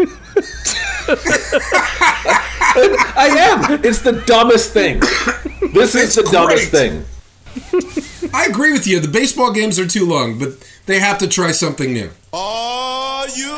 [3.19, 3.29] I
[3.71, 3.85] am.
[3.85, 4.99] It's the dumbest thing.
[5.73, 7.05] This is It's the dumbest great.
[7.05, 7.05] thing.
[8.33, 8.99] I agree with you.
[8.99, 10.49] The baseball games are too long, but
[10.85, 12.09] they have to try something new.
[12.33, 13.53] Are you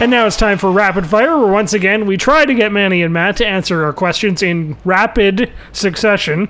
[0.00, 3.02] And now it's time for rapid fire, where once again we try to get Manny
[3.02, 6.48] and Matt to answer our questions in rapid succession.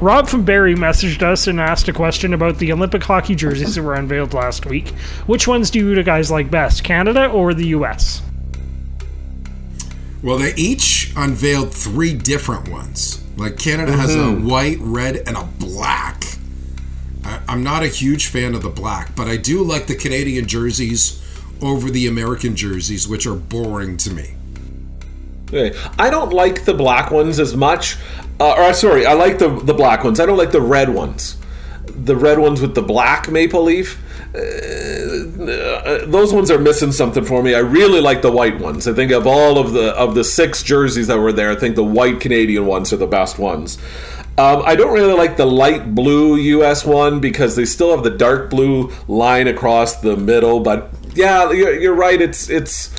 [0.00, 3.84] Rob from Barry messaged us and asked a question about the Olympic hockey jerseys that
[3.84, 4.88] were unveiled last week.
[5.26, 8.20] Which ones do you guys like best, Canada or the US?
[10.20, 13.22] Well, they each unveiled three different ones.
[13.36, 14.48] Like Canada has a mm-hmm.
[14.48, 16.24] white, red, and a black.
[17.22, 20.48] I, I'm not a huge fan of the black, but I do like the Canadian
[20.48, 21.22] jerseys
[21.62, 24.34] over the American jerseys, which are boring to me.
[25.98, 27.96] I don't like the black ones as much.
[28.40, 30.20] Uh, or sorry, I like the the black ones.
[30.20, 31.36] I don't like the red ones.
[31.86, 34.00] The red ones with the black maple leaf.
[34.34, 37.54] Uh, those ones are missing something for me.
[37.54, 38.86] I really like the white ones.
[38.86, 41.76] I think of all of the of the six jerseys that were there, I think
[41.76, 43.78] the white Canadian ones are the best ones.
[44.38, 48.16] Um, I don't really like the light blue US one because they still have the
[48.16, 50.60] dark blue line across the middle.
[50.60, 52.22] But yeah, you're, you're right.
[52.22, 52.94] It's it's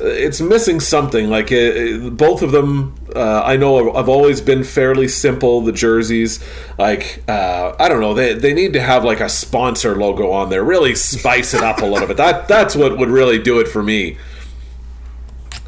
[0.00, 1.28] it's missing something.
[1.28, 5.62] Like uh both of them, uh, I know I've always been fairly simple.
[5.62, 6.38] The jerseys,
[6.78, 10.48] like uh, I don't know, they they need to have like a sponsor logo on
[10.48, 10.62] there.
[10.62, 12.18] Really spice it up a little bit.
[12.18, 14.16] That that's what would really do it for me.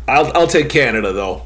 [0.06, 1.42] I'll I'll take Canada though.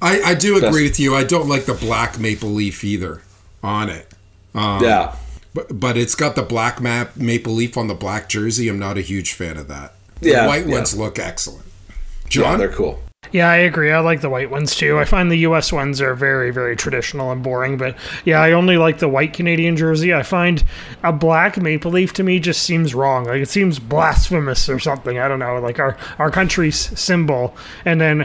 [0.00, 1.14] I, I do agree Best- with you.
[1.14, 3.22] I don't like the black maple leaf either
[3.62, 4.12] on it.
[4.54, 5.16] Um, Yeah.
[5.54, 8.68] But, but it's got the black map maple leaf on the black jersey.
[8.68, 9.94] I'm not a huge fan of that.
[10.20, 10.74] Yeah, the white yeah.
[10.74, 11.64] ones look excellent.
[11.88, 11.94] Yeah,
[12.28, 13.02] John, they're cool.
[13.32, 13.90] Yeah, I agree.
[13.90, 14.98] I like the white ones too.
[14.98, 18.78] I find the US ones are very, very traditional and boring, but yeah, I only
[18.78, 20.14] like the white Canadian jersey.
[20.14, 20.64] I find
[21.02, 23.24] a black maple leaf to me just seems wrong.
[23.24, 25.18] Like it seems blasphemous or something.
[25.18, 25.58] I don't know.
[25.58, 27.54] Like our, our country's symbol
[27.84, 28.20] and then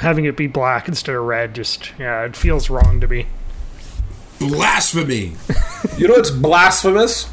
[0.00, 3.26] having it be black instead of red just yeah, it feels wrong to me.
[4.38, 5.32] blasphemy.
[5.98, 7.30] You know what's blasphemous?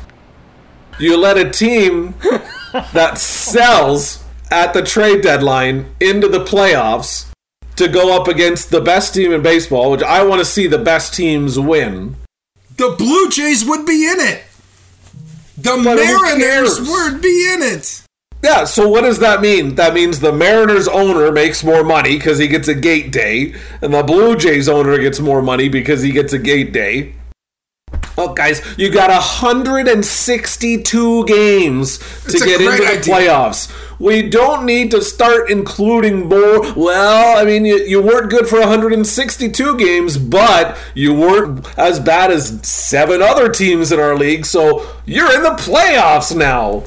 [0.99, 2.13] You let a team
[2.93, 4.22] that sells
[4.53, 7.25] at the trade deadline into the playoffs
[7.75, 10.77] to go up against the best team in baseball, which I want to see the
[10.77, 12.15] best teams win.
[12.77, 14.43] The Blue Jays would be in it.
[15.57, 18.03] The But Mariners would be in it.
[18.43, 19.75] Yeah, so what does that mean?
[19.75, 23.93] That means the Mariners owner makes more money because he gets a gate day, and
[23.93, 27.15] the Blue Jays owner gets more money because he gets a gate day.
[28.17, 33.13] Oh, guys, you got 162 games to It's get into the idea.
[33.13, 33.71] playoffs.
[33.99, 36.73] We don't need to start including more.
[36.75, 42.31] Well, I mean, you, you weren't good for 162 games, but you weren't as bad
[42.31, 46.83] as seven other teams in our league, so you're in the playoffs now.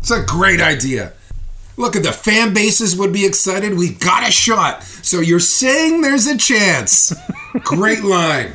[0.00, 1.12] It's a great idea.
[1.78, 3.76] Look at the fan bases would be excited.
[3.76, 4.82] We got a shot.
[4.82, 7.14] So you're saying there's a chance.
[7.64, 8.52] Great line.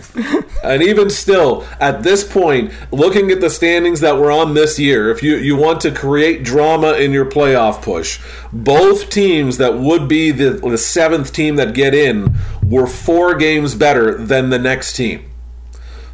[0.64, 5.12] And even still, at this point, looking at the standings that we're on this year,
[5.12, 8.20] if you, you want to create drama in your playoff push,
[8.52, 13.76] both teams that would be the, the seventh team that get in were four games
[13.76, 15.30] better than the next team.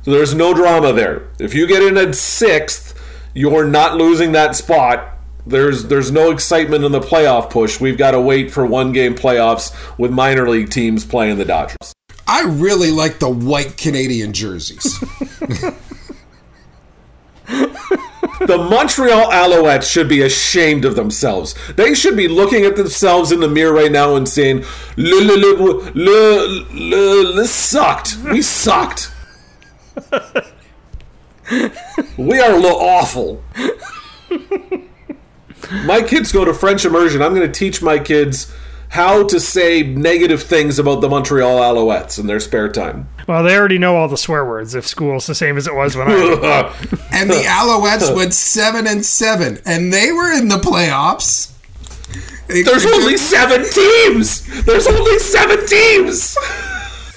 [0.04, 1.28] So there's no drama there.
[1.40, 3.00] If you get in at sixth,
[3.34, 5.17] you're not losing that spot.
[5.48, 7.80] There's there's no excitement in the playoff push.
[7.80, 11.94] We've got to wait for one game playoffs with minor league teams playing the Dodgers.
[12.28, 15.00] I really like the white Canadian jerseys.
[17.48, 21.56] the Montreal Alouettes should be ashamed of themselves.
[21.76, 24.66] They should be looking at themselves in the mirror right now and saying,
[24.98, 25.54] "Le, le, le,
[25.94, 28.18] le, le, le sucked.
[28.26, 29.14] We sucked.
[32.18, 33.42] we are awful."
[35.86, 37.22] my kids go to French immersion.
[37.22, 38.54] I'm going to teach my kids
[38.90, 43.10] how to say negative things about the Montreal Alouettes in their spare time.
[43.28, 45.96] Well, they already know all the swear words if school's the same as it was
[45.96, 46.74] when I.
[47.12, 51.54] And the Alouettes went seven and seven, and they were in the playoffs.
[52.48, 54.64] There's only seven teams.
[54.64, 56.38] There's only seven teams.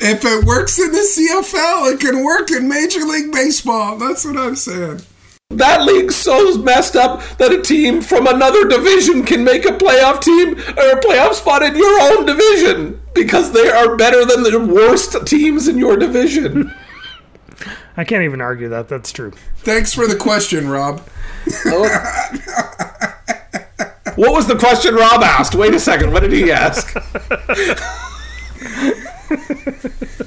[0.00, 3.98] If it works in the CFL, it can work in Major League Baseball.
[3.98, 5.02] That's what I'm saying.
[5.50, 10.22] That league's so messed up that a team from another division can make a playoff
[10.22, 14.60] team or a playoff spot in your own division because they are better than the
[14.60, 16.72] worst teams in your division.
[17.96, 18.88] I can't even argue that.
[18.88, 19.32] That's true.
[19.56, 21.06] Thanks for the question, Rob.
[21.66, 21.88] Oh.
[24.14, 25.54] What was the question Rob asked?
[25.54, 26.12] Wait a second.
[26.12, 26.94] What did he ask?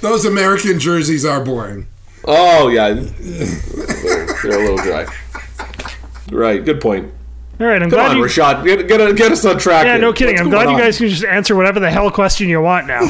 [0.02, 1.88] Those American jerseys are boring.
[2.26, 2.88] Oh yeah,
[4.44, 5.06] they're a little dry.
[6.32, 6.64] Right.
[6.64, 7.12] Good point.
[7.60, 8.24] All right, I'm Come glad on, you.
[8.24, 8.66] Rashad.
[8.66, 9.86] Get, get, get us on track.
[9.86, 10.02] Yeah, here.
[10.02, 10.34] no kidding.
[10.36, 12.88] What's I'm glad going you guys can just answer whatever the hell question you want
[12.88, 13.02] now.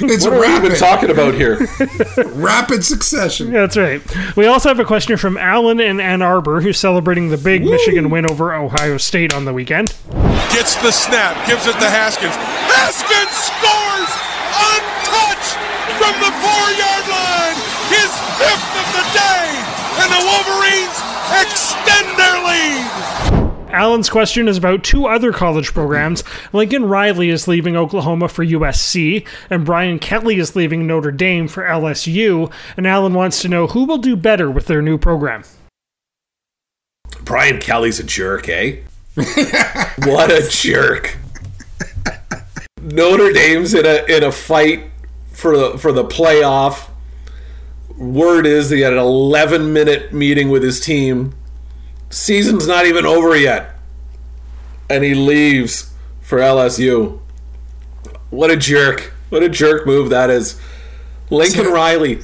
[0.00, 1.58] It's What are we even rapid, talking about here?
[2.38, 3.50] rapid succession.
[3.52, 4.00] That's right.
[4.36, 8.08] We also have a question from Alan in Ann Arbor, who's celebrating the big Michigan
[8.08, 9.88] win over Ohio State on the weekend.
[10.54, 12.30] gets the snap, gives it to Haskins.
[12.36, 14.12] Haskins scores
[14.54, 15.58] untouched
[15.98, 17.58] from the four-yard line.
[17.90, 19.47] His fifth of the day, and
[20.18, 20.98] the Wolverines
[21.42, 23.72] extend their lead.
[23.72, 26.24] Alan's question is about two other college programs.
[26.52, 31.62] Lincoln Riley is leaving Oklahoma for USC, and Brian Kelly is leaving Notre Dame for
[31.62, 32.50] LSU.
[32.76, 35.44] And Alan wants to know who will do better with their new program.
[37.22, 38.78] Brian Kelly's a jerk, eh?
[39.14, 41.18] what a jerk.
[42.80, 44.90] Notre Dame's in a in a fight
[45.30, 46.88] for the for the playoff.
[47.98, 51.34] Word is he had an 11 minute meeting with his team.
[52.10, 53.74] Season's not even over yet.
[54.88, 57.20] And he leaves for LSU.
[58.30, 59.12] What a jerk.
[59.30, 60.60] What a jerk move that is.
[61.28, 62.20] Lincoln Riley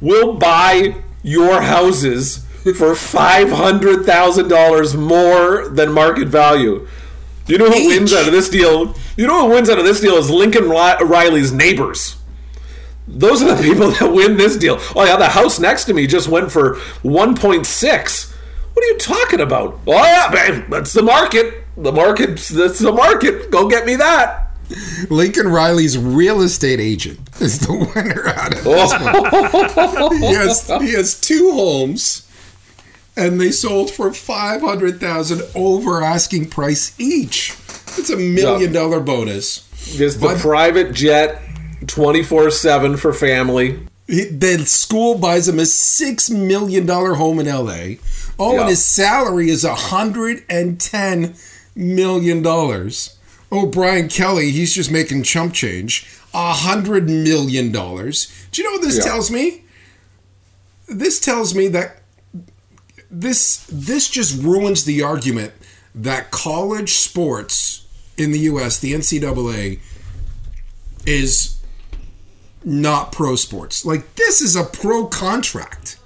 [0.00, 6.88] will buy your houses for $500,000 more than market value.
[7.46, 8.94] You know who wins out of this deal?
[9.16, 12.16] You know who wins out of this deal is Lincoln Riley's neighbors.
[13.10, 14.76] Those are the people that win this deal.
[14.94, 18.34] Oh yeah, the house next to me just went for 1.6.
[18.74, 19.80] What are you talking about?
[19.86, 21.64] Oh yeah, man, that's the market.
[21.76, 22.36] The market.
[22.36, 23.50] That's the market.
[23.50, 24.44] Go get me that.
[25.08, 28.92] Lincoln Riley's real estate agent is the winner out of this.
[28.94, 32.28] Oh, He has, he has two homes,
[33.16, 37.52] and they sold for five hundred thousand over asking price each.
[37.96, 39.66] It's a million dollar bonus.
[39.96, 40.38] just the What?
[40.38, 41.40] private jet,
[41.86, 43.78] 24 seven for family.
[44.06, 47.98] He, the school buys him a six million dollar home in L.A.
[48.38, 48.60] Oh, Yeah.
[48.60, 51.34] and his salary is a hundred and ten
[51.76, 53.16] million dollars.
[53.52, 56.06] Oh, Brian Kelly, he's just making chump change.
[56.34, 58.32] A hundred million dollars.
[58.52, 59.04] Do you know what this Yeah.
[59.04, 59.62] tells me?
[60.88, 62.02] This tells me that
[63.10, 65.52] this this just ruins the argument
[65.94, 67.84] that college sports
[68.16, 69.80] in the U.S., the NCAA,
[71.06, 71.57] is
[72.68, 73.84] not pro sports.
[73.84, 75.98] Like this is a pro contract.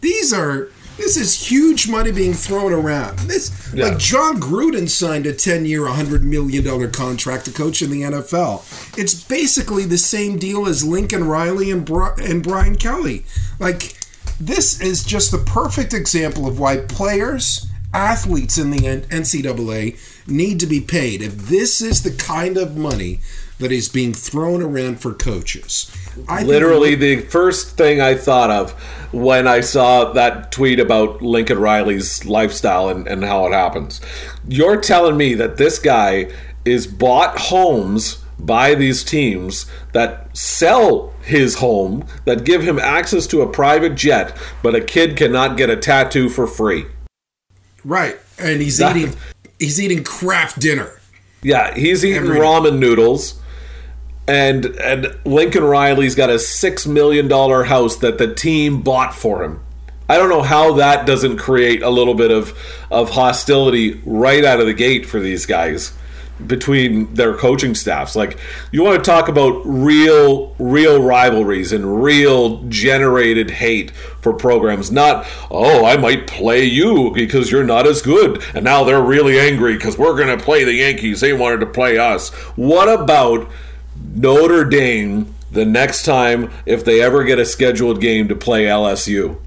[0.00, 3.18] These are this is huge money being thrown around.
[3.20, 3.86] This Yeah.
[3.86, 8.62] like Jon Gruden signed a 10-year, 100 million dollar contract to coach in the NFL.
[8.98, 13.24] It's basically the same deal as Lincoln Riley and Bri- and Brian Kelly.
[13.58, 13.96] Like
[14.40, 19.96] this is just the perfect example of why players, athletes in the NCAA
[20.26, 21.22] need to be paid.
[21.22, 23.20] If this is the kind of money
[23.62, 25.90] that is being thrown around for coaches,
[26.28, 28.72] I Literally, the first thing I thought of
[29.12, 34.00] when I saw that tweet about Lincoln Riley's lifestyle and, and how it happens.
[34.46, 36.30] You're telling me that this guy
[36.64, 43.40] is bought homes by these teams that sell his home, that give him access to
[43.42, 46.84] a private jet, but a kid cannot get a tattoo for free.
[47.84, 49.14] Right, and he's That- eating
[49.58, 51.00] he's eating craft dinner.
[51.42, 53.34] Yeah, he's eating Every- ramen noodles.
[54.28, 59.42] And and Lincoln Riley's got a six million dollar house that the team bought for
[59.42, 59.60] him.
[60.08, 62.56] I don't know how that doesn't create a little bit of
[62.90, 65.92] of hostility right out of the gate for these guys.
[66.46, 68.16] between their coaching staffs.
[68.16, 68.38] Like
[68.72, 75.26] you want to talk about real real rivalries and real generated hate for programs, not
[75.50, 79.78] oh, I might play you because you're not as good and now they're really angry
[79.78, 81.20] cuz we're going to play the Yankees.
[81.20, 82.30] They wanted to play us.
[82.56, 83.48] What about
[84.14, 89.38] Notre Dame the next time if they ever get a scheduled game to play LSU?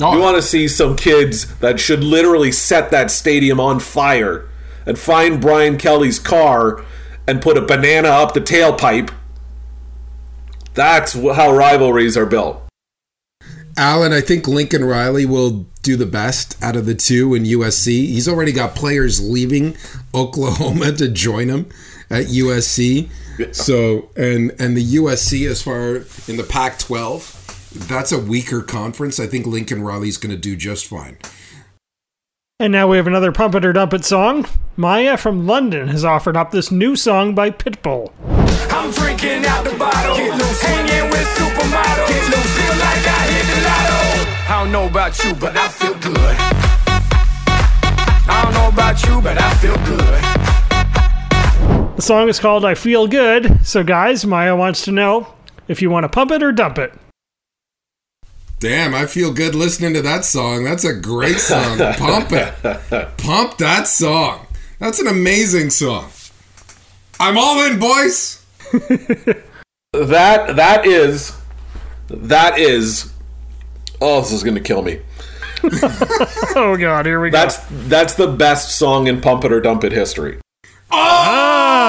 [0.00, 4.48] Oh, You want to see some kids that should literally set that stadium on fire
[4.86, 6.84] and find Brian Kelly's car
[7.26, 9.12] and put a banana up the tailpipe.
[10.74, 12.60] That's how rivalries are built.
[13.76, 18.06] Alan, I think Lincoln Riley will do the best out of the two in USC.
[18.06, 19.76] He's already got players leaving
[20.14, 21.68] Oklahoma to join him
[22.10, 23.08] at USC.
[23.52, 25.96] So, and and the USC as far
[26.28, 29.18] in the Pac-12, that's a weaker conference.
[29.18, 31.18] I think Lincoln Riley's going to do just fine.
[32.60, 34.46] And now we have another Pump It or Dump It song.
[34.76, 38.12] Maya from London has offered up this new song by Pitbull.
[38.70, 42.08] I'm drinking out the bottle, hanging with supermodels.
[42.08, 43.33] Feel like I hit the lotto.
[44.46, 46.36] I don't know about you, but I feel good.
[48.26, 50.22] I don't know about you, but I feel good.
[51.96, 53.64] The song is called I Feel Good.
[53.66, 55.32] So, guys, Maya wants to know
[55.68, 56.92] if you want to pump it or dump it.
[58.60, 60.64] Damn, I feel good listening to that song.
[60.64, 61.78] That's a great song.
[61.96, 62.54] Pump it.
[63.18, 64.46] Pump that song.
[64.78, 66.10] That's an amazing song.
[67.20, 68.44] I'm all in, boys.
[69.94, 71.36] That that is
[72.08, 73.12] that is
[74.00, 75.00] Oh, this is going to kill me.
[76.56, 77.38] Oh, God, here we go.
[77.38, 80.38] That's that's the best song in Pump It or Dump It history.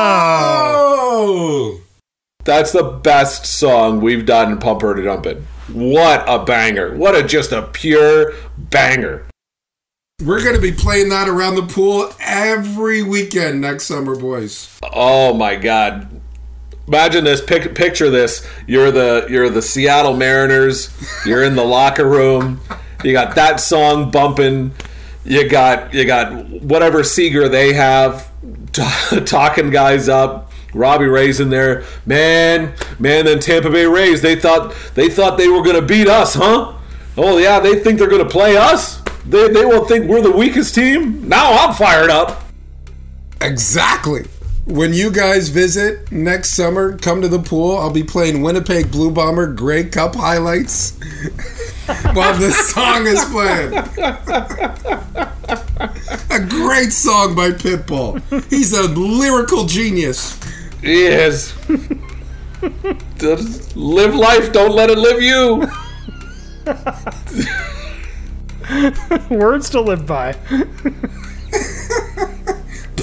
[0.05, 1.81] Oh!
[2.45, 5.41] That's the best song we've done in Pump It or Dump It.
[5.71, 6.95] What a banger.
[6.95, 9.25] What a just a pure banger.
[10.23, 14.79] We're going to be playing that around the pool every weekend next summer, boys.
[14.81, 16.21] Oh my god.
[16.87, 18.47] Imagine this pic- picture this.
[18.67, 20.89] You're the you're the Seattle Mariners.
[21.25, 22.61] You're in the locker room.
[23.03, 24.71] You got that song bumping.
[25.23, 28.31] You got you got whatever Seager they have
[28.71, 30.51] t- talking guys up.
[30.75, 31.85] Robbie Ray's in there.
[32.05, 36.35] Man, man, then Tampa Bay Rays, they thought they thought they were gonna beat us,
[36.35, 36.73] huh?
[37.17, 39.01] Oh yeah, they think they're gonna play us?
[39.25, 41.27] They they will think we're the weakest team?
[41.27, 42.43] Now I'm fired up.
[43.41, 44.25] Exactly.
[44.65, 47.77] When you guys visit next summer, come to the pool.
[47.77, 50.97] I'll be playing Winnipeg Blue Bomber Grey Cup highlights
[52.13, 53.73] while this song is playing.
[56.31, 58.19] a great song by Pitbull.
[58.49, 60.39] He's a lyrical genius.
[60.81, 61.53] Yes.
[63.17, 65.67] Just live life, don't let it live you.
[69.29, 70.35] Words to live by.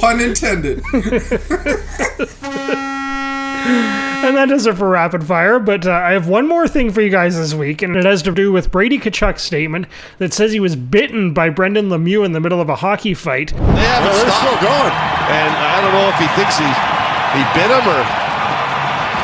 [0.03, 0.83] Pun intended.
[4.23, 5.59] And that does it for rapid fire.
[5.59, 8.23] But uh, I have one more thing for you guys this week, and it has
[8.23, 9.87] to do with Brady Tkachuk's statement
[10.19, 13.49] that says he was bitten by Brendan Lemieux in the middle of a hockey fight.
[13.51, 14.59] They haven't they're stopped.
[14.59, 14.93] still going.
[15.27, 16.67] And I don't know if he thinks he
[17.35, 18.03] he bit him or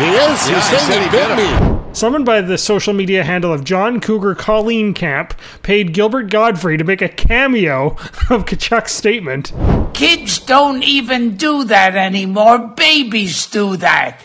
[0.03, 0.49] He is.
[0.51, 1.78] Yeah, He's he saying said he he bit bit me.
[1.93, 6.85] Someone by the social media handle of John Cougar Colleen Camp paid Gilbert Gottfried to
[6.85, 7.87] make a cameo
[8.31, 9.53] of Tkachuk's statement.
[9.95, 12.59] Kids don't even do that anymore.
[12.59, 14.21] Babies do that.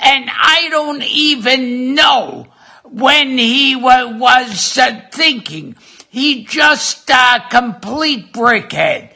[0.00, 2.48] And I don't even know
[2.82, 5.76] when he wa- was uh, thinking.
[6.10, 9.12] He just a uh, complete brickhead.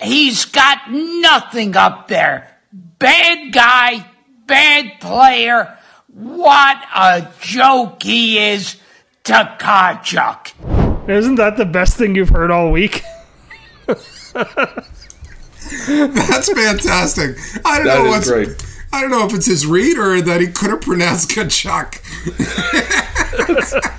[0.00, 2.48] He's got nothing up there.
[2.72, 4.06] Bad guy,
[4.46, 5.78] bad player.
[6.14, 8.76] What a joke he is
[9.24, 11.08] to Tkachuk.
[11.08, 13.02] Isn't that the best thing you've heard all week?
[13.86, 14.32] That's
[16.52, 17.36] fantastic.
[17.64, 18.28] I don't That know what's.
[18.30, 18.48] great.
[18.92, 21.98] I don't know if it's his read or that he couldn't pronounce Tkachuk.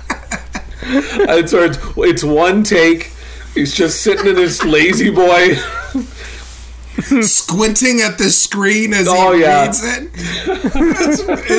[0.86, 3.10] It's, it's, it's one take.
[3.54, 5.56] He's just sitting in his lazy boy.
[7.22, 9.64] squinting at the screen as Oh, he yeah.
[9.66, 10.02] reads it.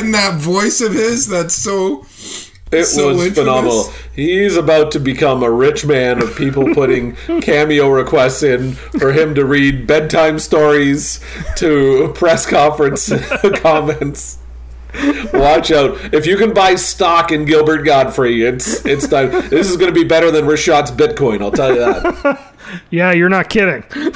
[0.04, 2.06] In that voice of his, that's so.
[2.72, 3.38] It So was infamous.
[3.38, 3.94] phenomenal.
[4.16, 9.36] He's about to become a rich man of people putting cameo requests in for him
[9.36, 11.20] to read bedtime stories
[11.58, 13.12] to press conference
[13.58, 14.40] comments.
[15.34, 16.14] Watch out!
[16.14, 19.30] If you can buy stock in Gilbert Gottfried, it's it's time.
[19.50, 21.42] This is going to be better than Rashad's Bitcoin.
[21.42, 22.54] I'll tell you that.
[22.90, 23.84] Yeah, you're not kidding.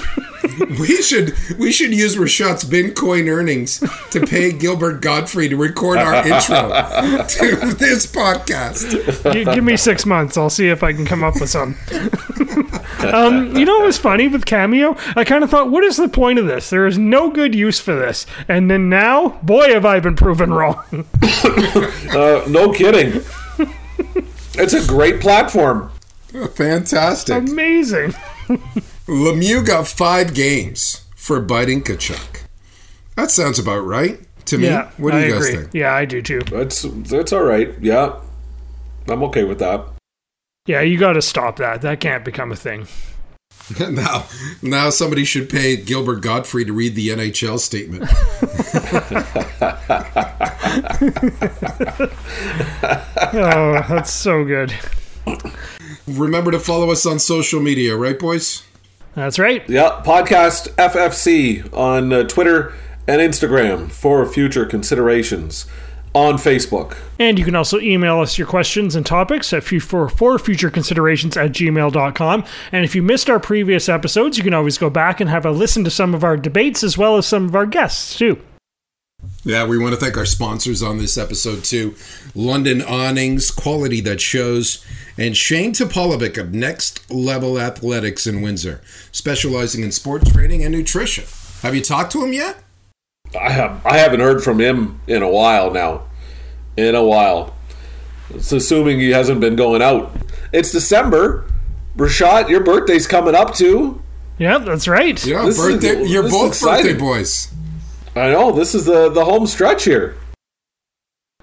[0.79, 3.79] We should we should use Rashad's Bitcoin earnings
[4.11, 9.33] to pay Gilbert Gottfried to record our intro to this podcast.
[9.33, 10.37] Gi- give me six months.
[10.37, 11.75] I'll see if I can come up with some.
[13.13, 14.95] um, you know what was funny with Cameo?
[15.15, 16.69] I kind of thought, what is the point of this?
[16.69, 18.25] There is no good use for this.
[18.47, 20.83] And then now, boy, have I been proven wrong.
[21.21, 23.21] Uh, no kidding.
[24.55, 25.91] it's a great platform.
[26.55, 27.37] Fantastic.
[27.37, 28.13] Amazing.
[29.07, 32.43] Lemieux got five games for biting Tkachuk.
[33.15, 34.67] That sounds about right to me.
[34.67, 35.61] Yeah, what do I you guys agree.
[35.61, 35.73] think?
[35.73, 36.41] Yeah, I do too.
[36.41, 37.73] That's that's all right.
[37.79, 38.19] Yeah,
[39.07, 39.85] I'm okay with that.
[40.65, 41.81] Yeah, you got to stop that.
[41.81, 42.87] That can't become a thing.
[43.79, 44.25] now,
[44.61, 48.09] now somebody should pay Gilbert Gottfried to read the NHL statement.
[53.31, 54.73] Oh, that's so good.
[56.17, 58.63] Remember to follow us on social media, right, boys?
[59.15, 59.67] That's right.
[59.69, 62.73] Yeah, podcast FFC on uh, Twitter
[63.07, 65.65] and Instagram for future considerations.
[66.15, 66.97] On Facebook.
[67.19, 70.71] And you can also email us your questions and topics at fu- for, for future
[70.71, 72.45] considerations at gmail.com.
[72.71, 75.51] And if you missed our previous episodes, you can always go back and have a
[75.51, 78.41] listen to some of our debates as well as some of our guests, too.
[79.43, 81.95] Yeah, we want to thank our sponsors on this episode too
[82.35, 84.83] London Awnings, quality that shows,
[85.17, 91.25] and Shane Topolovic of Next Level Athletics in Windsor, specializing in sports training and nutrition.
[91.61, 92.57] Have you talked to him yet?
[93.39, 96.03] I have I haven't heard from him in a while now.
[96.77, 97.55] In a while.
[98.33, 100.11] It's assuming he hasn't been going out.
[100.53, 101.45] It's December.
[101.97, 104.01] Rashad, your birthday's coming up too.
[104.37, 105.23] Yeah, that's right.
[105.25, 106.05] Yeah, This is- birthday.
[106.05, 107.49] you're both birthday boys.
[108.15, 110.15] I know this is the the home stretch here.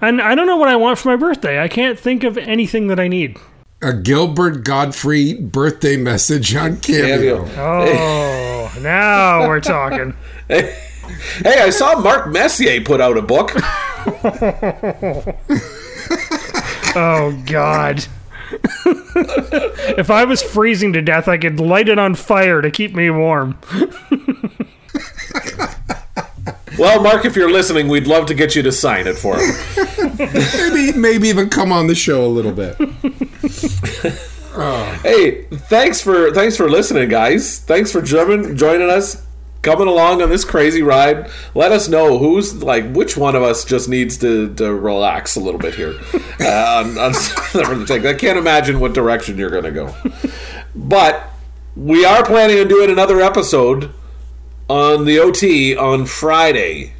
[0.00, 1.62] And I don't know what I want for my birthday.
[1.62, 3.38] I can't think of anything that I need.
[3.82, 7.46] A Gilbert Gottfried birthday message on Cameo.
[7.56, 10.14] Oh, now we're talking.
[10.48, 10.78] Hey,
[11.42, 13.50] hey, I saw Mark Messier put out a book.
[16.98, 18.06] Oh, God.
[19.98, 23.10] if I was freezing to death, I could light it on fire to keep me
[23.10, 23.58] warm.
[26.78, 30.16] Well, Mark, if you're listening, we'd love to get you to sign it for him.
[30.18, 32.76] maybe, maybe even come on the show a little bit.
[35.06, 37.60] Hey, thanks for thanks for listening, guys.
[37.60, 39.24] Thanks for joining joining us,
[39.62, 41.30] coming along on this crazy ride.
[41.54, 45.40] Let us know who's like which one of us just needs to, to relax a
[45.40, 45.94] little bit here.
[46.40, 47.12] Uh, on, on.
[48.06, 49.94] I can't imagine what direction you're going to go,
[50.74, 51.30] but
[51.76, 53.92] we are planning on doing another episode
[54.68, 56.92] on the OT on Friday.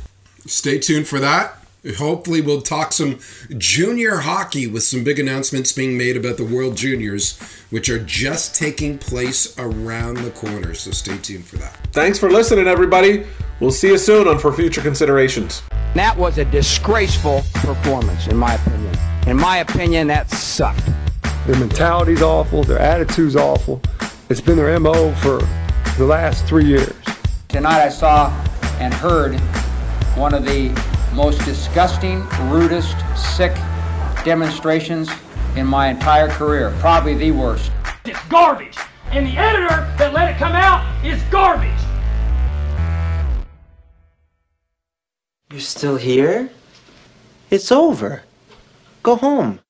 [0.47, 1.55] Stay tuned for that.
[1.99, 3.21] Hopefully, we'll talk some
[3.59, 7.39] junior hockey with some big announcements being made about the World Juniors,
[7.71, 10.75] which are just taking place around the corner.
[10.75, 11.77] So stay tuned for that.
[11.93, 13.25] Thanks for listening, everybody.
[13.61, 15.63] We'll see you soon on For Future Considerations.
[15.95, 18.97] That was a disgraceful performance, in my opinion.
[19.29, 20.87] In my opinion, that sucked.
[21.47, 22.65] Their mentality's awful.
[22.65, 23.81] Their attitude's awful.
[24.29, 25.39] It's been their MO for
[25.99, 26.93] the last three years.
[27.57, 28.29] Tonight I saw
[28.81, 29.41] and heard
[30.15, 30.69] one of the
[31.15, 33.55] most disgusting, rudest, sick
[34.27, 35.09] demonstrations
[35.57, 36.77] in my entire career.
[36.81, 37.73] Probably the worst.
[38.05, 38.77] It's garbage.
[39.11, 41.73] And the editor that let it come out is garbage.
[45.51, 46.51] You're still here?
[47.49, 48.25] It's over.
[49.03, 49.61] Go home.